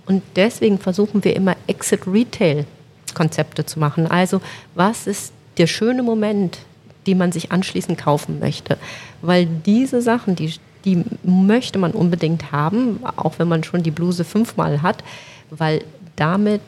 Und 0.06 0.24
deswegen 0.36 0.80
versuchen 0.80 1.24
wir 1.24 1.36
immer 1.36 1.56
Exit-Retail-Konzepte 1.68 3.66
zu 3.66 3.80
machen. 3.80 4.08
Also 4.08 4.42
was 4.74 5.06
ist 5.06 5.34
der 5.58 5.68
schöne 5.68 6.04
Moment, 6.04 6.60
den 7.08 7.18
man 7.18 7.32
sich 7.32 7.52
anschließend 7.52 7.98
kaufen 7.98 8.40
möchte? 8.40 8.78
Weil 9.22 9.46
diese 9.46 10.02
Sachen, 10.02 10.36
die, 10.36 10.54
die 10.86 11.04
möchte 11.24 11.80
man 11.80 11.92
unbedingt 11.92 12.52
haben, 12.52 13.00
auch 13.16 13.40
wenn 13.40 13.48
man 13.48 13.64
schon 13.64 13.84
die 13.84 13.92
Bluse 13.92 14.24
fünfmal 14.24 14.82
hat, 14.82 15.04
weil 15.50 15.84
damit 16.16 16.62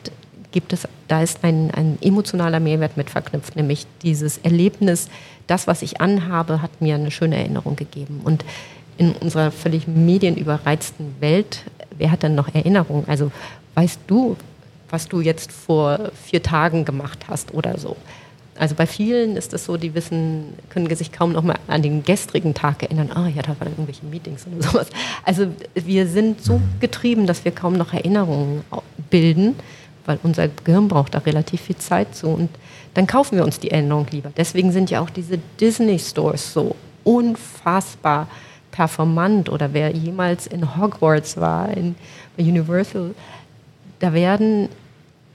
gibt 0.52 0.72
es, 0.72 0.88
da 1.08 1.22
ist 1.22 1.44
ein, 1.44 1.70
ein 1.72 1.98
emotionaler 2.00 2.60
Mehrwert 2.60 2.96
mit 2.96 3.10
verknüpft, 3.10 3.56
nämlich 3.56 3.86
dieses 4.02 4.38
Erlebnis, 4.38 5.08
das, 5.46 5.66
was 5.66 5.82
ich 5.82 6.00
anhabe, 6.00 6.62
hat 6.62 6.80
mir 6.80 6.94
eine 6.94 7.10
schöne 7.10 7.36
Erinnerung 7.36 7.76
gegeben. 7.76 8.20
Und 8.24 8.44
in 8.96 9.12
unserer 9.12 9.50
völlig 9.50 9.86
medienüberreizten 9.86 11.16
Welt, 11.20 11.64
wer 11.98 12.10
hat 12.10 12.22
denn 12.22 12.34
noch 12.34 12.54
Erinnerungen? 12.54 13.04
Also 13.06 13.30
weißt 13.74 14.00
du, 14.06 14.36
was 14.88 15.08
du 15.08 15.20
jetzt 15.20 15.52
vor 15.52 16.10
vier 16.24 16.42
Tagen 16.42 16.84
gemacht 16.84 17.26
hast 17.28 17.52
oder 17.52 17.78
so? 17.78 17.96
Also 18.58 18.74
bei 18.74 18.86
vielen 18.86 19.36
ist 19.36 19.52
es 19.52 19.64
so, 19.64 19.76
die 19.76 19.94
wissen, 19.94 20.54
können 20.70 20.94
sich 20.94 21.12
kaum 21.12 21.32
noch 21.32 21.42
mal 21.42 21.56
an 21.68 21.82
den 21.82 22.04
gestrigen 22.04 22.54
Tag 22.54 22.82
erinnern. 22.82 23.10
Ah, 23.12 23.28
ja, 23.28 23.42
da 23.42 23.58
waren 23.60 23.68
irgendwelche 23.68 24.06
Meetings 24.06 24.46
oder 24.46 24.62
sowas. 24.62 24.88
Also 25.24 25.48
wir 25.74 26.06
sind 26.06 26.42
so 26.42 26.60
getrieben, 26.80 27.26
dass 27.26 27.44
wir 27.44 27.52
kaum 27.52 27.74
noch 27.74 27.92
Erinnerungen 27.92 28.62
bilden, 29.10 29.56
weil 30.06 30.18
unser 30.22 30.48
Gehirn 30.48 30.88
braucht 30.88 31.14
da 31.14 31.18
relativ 31.18 31.62
viel 31.62 31.76
Zeit 31.76 32.14
zu. 32.14 32.28
Und 32.28 32.50
dann 32.94 33.06
kaufen 33.06 33.36
wir 33.36 33.44
uns 33.44 33.60
die 33.60 33.70
Erinnerung 33.70 34.06
lieber. 34.10 34.30
Deswegen 34.36 34.72
sind 34.72 34.90
ja 34.90 35.00
auch 35.00 35.10
diese 35.10 35.38
Disney 35.60 35.98
Stores 35.98 36.52
so 36.52 36.76
unfassbar 37.04 38.28
performant. 38.70 39.48
Oder 39.48 39.72
wer 39.72 39.90
jemals 39.90 40.46
in 40.46 40.76
Hogwarts 40.76 41.36
war, 41.36 41.68
in 41.76 41.94
Universal, 42.38 43.14
da 43.98 44.12
werden 44.12 44.68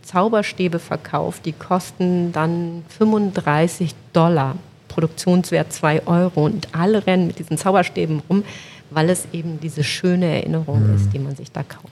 Zauberstäbe 0.04 0.80
verkauft, 0.80 1.46
die 1.46 1.54
kosten 1.54 2.32
dann 2.32 2.84
35 2.98 3.94
Dollar, 4.14 4.56
Produktionswert 4.88 5.72
2 5.72 6.08
Euro 6.08 6.46
und 6.46 6.70
alle 6.74 7.06
rennen 7.06 7.28
mit 7.28 7.40
diesen 7.40 7.58
Zauberstäben 7.58 8.22
rum, 8.30 8.44
weil 8.90 9.10
es 9.10 9.28
eben 9.32 9.60
diese 9.60 9.84
schöne 9.84 10.26
Erinnerung 10.26 10.88
mhm. 10.88 10.96
ist, 10.96 11.14
die 11.14 11.20
man 11.20 11.36
sich 11.36 11.52
da 11.52 11.64
kauft. 11.64 11.88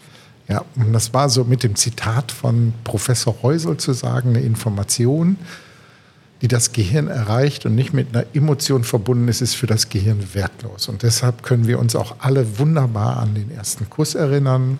Ja, 0.47 0.63
und 0.75 0.93
das 0.93 1.13
war 1.13 1.29
so 1.29 1.43
mit 1.43 1.63
dem 1.63 1.75
Zitat 1.75 2.31
von 2.31 2.73
Professor 2.83 3.35
Heusel 3.43 3.77
zu 3.77 3.93
sagen, 3.93 4.29
eine 4.29 4.41
Information, 4.41 5.37
die 6.41 6.47
das 6.47 6.71
Gehirn 6.71 7.07
erreicht 7.07 7.65
und 7.65 7.75
nicht 7.75 7.93
mit 7.93 8.15
einer 8.15 8.25
Emotion 8.33 8.83
verbunden 8.83 9.27
ist, 9.27 9.41
ist 9.41 9.55
für 9.55 9.67
das 9.67 9.89
Gehirn 9.89 10.33
wertlos. 10.33 10.89
Und 10.89 11.03
deshalb 11.03 11.43
können 11.43 11.67
wir 11.67 11.79
uns 11.79 11.95
auch 11.95 12.15
alle 12.19 12.57
wunderbar 12.57 13.17
an 13.17 13.35
den 13.35 13.51
ersten 13.51 13.89
Kuss 13.89 14.15
erinnern 14.15 14.79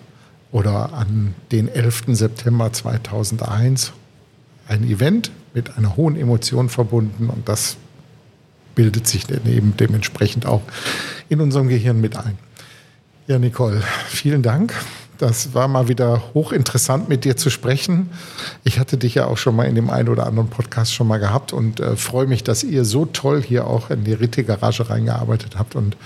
oder 0.52 0.92
an 0.92 1.34
den 1.52 1.68
11. 1.68 2.04
September 2.08 2.72
2001 2.72 3.92
ein 4.68 4.84
Event 4.84 5.30
mit 5.54 5.76
einer 5.76 5.96
hohen 5.96 6.16
Emotion 6.16 6.68
verbunden 6.68 7.28
und 7.28 7.48
das 7.48 7.76
bildet 8.74 9.06
sich 9.06 9.26
dann 9.26 9.46
eben 9.46 9.76
dementsprechend 9.76 10.46
auch 10.46 10.62
in 11.28 11.40
unserem 11.40 11.68
Gehirn 11.68 12.00
mit 12.00 12.16
ein. 12.16 12.38
Ja, 13.26 13.38
Nicole, 13.38 13.82
vielen 14.08 14.42
Dank. 14.42 14.74
Das 15.18 15.52
war 15.52 15.68
mal 15.68 15.86
wieder 15.86 16.22
hochinteressant, 16.32 17.08
mit 17.08 17.24
dir 17.24 17.36
zu 17.36 17.50
sprechen. 17.50 18.08
Ich 18.64 18.78
hatte 18.78 18.96
dich 18.96 19.16
ja 19.16 19.26
auch 19.26 19.36
schon 19.36 19.54
mal 19.54 19.64
in 19.64 19.74
dem 19.74 19.90
einen 19.90 20.08
oder 20.08 20.26
anderen 20.26 20.48
Podcast 20.48 20.94
schon 20.94 21.06
mal 21.06 21.18
gehabt 21.18 21.52
und 21.52 21.78
äh, 21.78 21.94
freue 21.96 22.26
mich, 22.26 22.42
dass 22.42 22.64
ihr 22.64 22.86
so 22.86 23.04
toll 23.04 23.42
hier 23.42 23.66
auch 23.66 23.90
in 23.90 24.04
die 24.04 24.14
Ritte-Garage 24.14 24.88
reingearbeitet 24.88 25.58
habt 25.58 25.76
und 25.76 25.96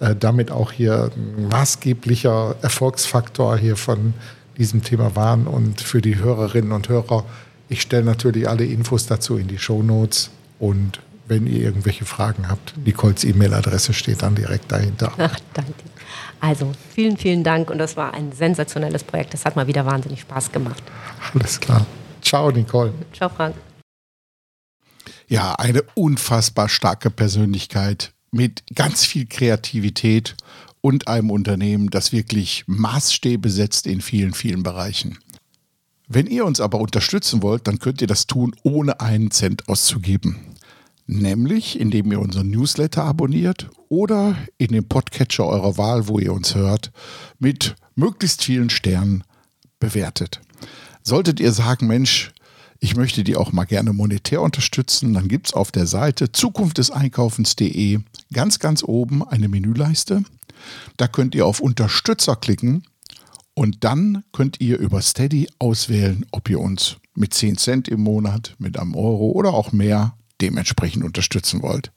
äh, 0.00 0.14
damit 0.14 0.50
auch 0.50 0.72
hier 0.72 1.10
ein 1.16 1.48
maßgeblicher 1.48 2.56
Erfolgsfaktor 2.62 3.56
hier 3.56 3.76
von 3.76 4.14
diesem 4.56 4.82
Thema 4.82 5.16
waren. 5.16 5.46
Und 5.46 5.80
für 5.80 6.02
die 6.02 6.16
Hörerinnen 6.16 6.72
und 6.72 6.88
Hörer, 6.88 7.24
ich 7.68 7.82
stelle 7.82 8.04
natürlich 8.04 8.48
alle 8.48 8.64
Infos 8.64 9.06
dazu 9.06 9.36
in 9.36 9.48
die 9.48 9.58
Show 9.58 9.82
Notes 9.82 10.30
und 10.58 11.00
wenn 11.26 11.46
ihr 11.46 11.60
irgendwelche 11.60 12.06
Fragen 12.06 12.48
habt, 12.48 12.74
Nicoles 12.78 13.22
E-Mail-Adresse 13.24 13.92
steht 13.92 14.22
dann 14.22 14.34
direkt 14.34 14.72
dahinter. 14.72 15.12
Ach, 15.18 15.38
danke. 15.52 15.74
Also 16.40 16.72
vielen, 16.94 17.18
vielen 17.18 17.44
Dank 17.44 17.70
und 17.70 17.78
das 17.78 17.96
war 17.96 18.14
ein 18.14 18.32
sensationelles 18.32 19.04
Projekt. 19.04 19.34
Das 19.34 19.44
hat 19.44 19.54
mal 19.54 19.66
wieder 19.66 19.84
wahnsinnig 19.84 20.20
Spaß 20.20 20.52
gemacht. 20.52 20.82
Alles 21.34 21.60
klar. 21.60 21.84
Ciao, 22.22 22.50
Nicole. 22.50 22.94
Ciao, 23.12 23.28
Frank. 23.28 23.54
Ja, 25.26 25.54
eine 25.56 25.82
unfassbar 25.94 26.68
starke 26.68 27.10
Persönlichkeit 27.10 28.14
mit 28.30 28.62
ganz 28.74 29.04
viel 29.04 29.26
Kreativität 29.26 30.36
und 30.80 31.08
einem 31.08 31.30
Unternehmen, 31.30 31.90
das 31.90 32.12
wirklich 32.12 32.64
Maßstäbe 32.66 33.50
setzt 33.50 33.86
in 33.86 34.00
vielen, 34.00 34.34
vielen 34.34 34.62
Bereichen. 34.62 35.18
Wenn 36.08 36.26
ihr 36.26 36.46
uns 36.46 36.60
aber 36.60 36.80
unterstützen 36.80 37.42
wollt, 37.42 37.66
dann 37.66 37.78
könnt 37.78 38.00
ihr 38.00 38.06
das 38.06 38.26
tun, 38.26 38.56
ohne 38.62 39.00
einen 39.00 39.30
Cent 39.30 39.68
auszugeben. 39.68 40.36
Nämlich, 41.06 41.78
indem 41.78 42.12
ihr 42.12 42.20
unseren 42.20 42.50
Newsletter 42.50 43.04
abonniert 43.04 43.70
oder 43.88 44.36
in 44.56 44.72
dem 44.72 44.88
Podcatcher 44.88 45.46
eurer 45.46 45.76
Wahl, 45.76 46.08
wo 46.08 46.18
ihr 46.18 46.32
uns 46.32 46.54
hört, 46.54 46.92
mit 47.38 47.76
möglichst 47.94 48.44
vielen 48.44 48.70
Sternen 48.70 49.24
bewertet. 49.80 50.40
Solltet 51.02 51.40
ihr 51.40 51.52
sagen, 51.52 51.86
Mensch, 51.86 52.32
ich 52.80 52.96
möchte 52.96 53.24
die 53.24 53.36
auch 53.36 53.52
mal 53.52 53.64
gerne 53.64 53.92
monetär 53.92 54.40
unterstützen, 54.40 55.14
dann 55.14 55.28
gibt 55.28 55.48
es 55.48 55.52
auf 55.52 55.72
der 55.72 55.86
Seite 55.86 56.30
zukunftdeseinkaufens.de 56.30 58.00
ganz, 58.32 58.58
ganz 58.58 58.82
oben 58.84 59.26
eine 59.26 59.48
Menüleiste. 59.48 60.22
Da 60.96 61.08
könnt 61.08 61.34
ihr 61.34 61.46
auf 61.46 61.60
Unterstützer 61.60 62.36
klicken 62.36 62.84
und 63.54 63.82
dann 63.84 64.22
könnt 64.32 64.60
ihr 64.60 64.78
über 64.78 65.02
Steady 65.02 65.48
auswählen, 65.58 66.24
ob 66.30 66.48
ihr 66.48 66.60
uns 66.60 66.96
mit 67.14 67.34
10 67.34 67.56
Cent 67.56 67.88
im 67.88 68.00
Monat, 68.02 68.54
mit 68.58 68.78
einem 68.78 68.94
Euro 68.94 69.32
oder 69.32 69.52
auch 69.52 69.72
mehr 69.72 70.16
dementsprechend 70.40 71.04
unterstützen 71.04 71.62
wollt. 71.62 71.90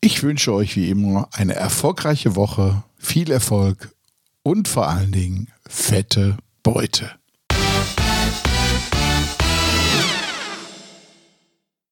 Ich 0.00 0.22
wünsche 0.22 0.52
euch 0.52 0.76
wie 0.76 0.90
immer 0.90 1.28
eine 1.32 1.54
erfolgreiche 1.54 2.36
Woche, 2.36 2.84
viel 2.96 3.32
Erfolg 3.32 3.92
und 4.44 4.68
vor 4.68 4.88
allen 4.88 5.10
Dingen 5.10 5.48
fette 5.68 6.36
Beute. 6.62 7.10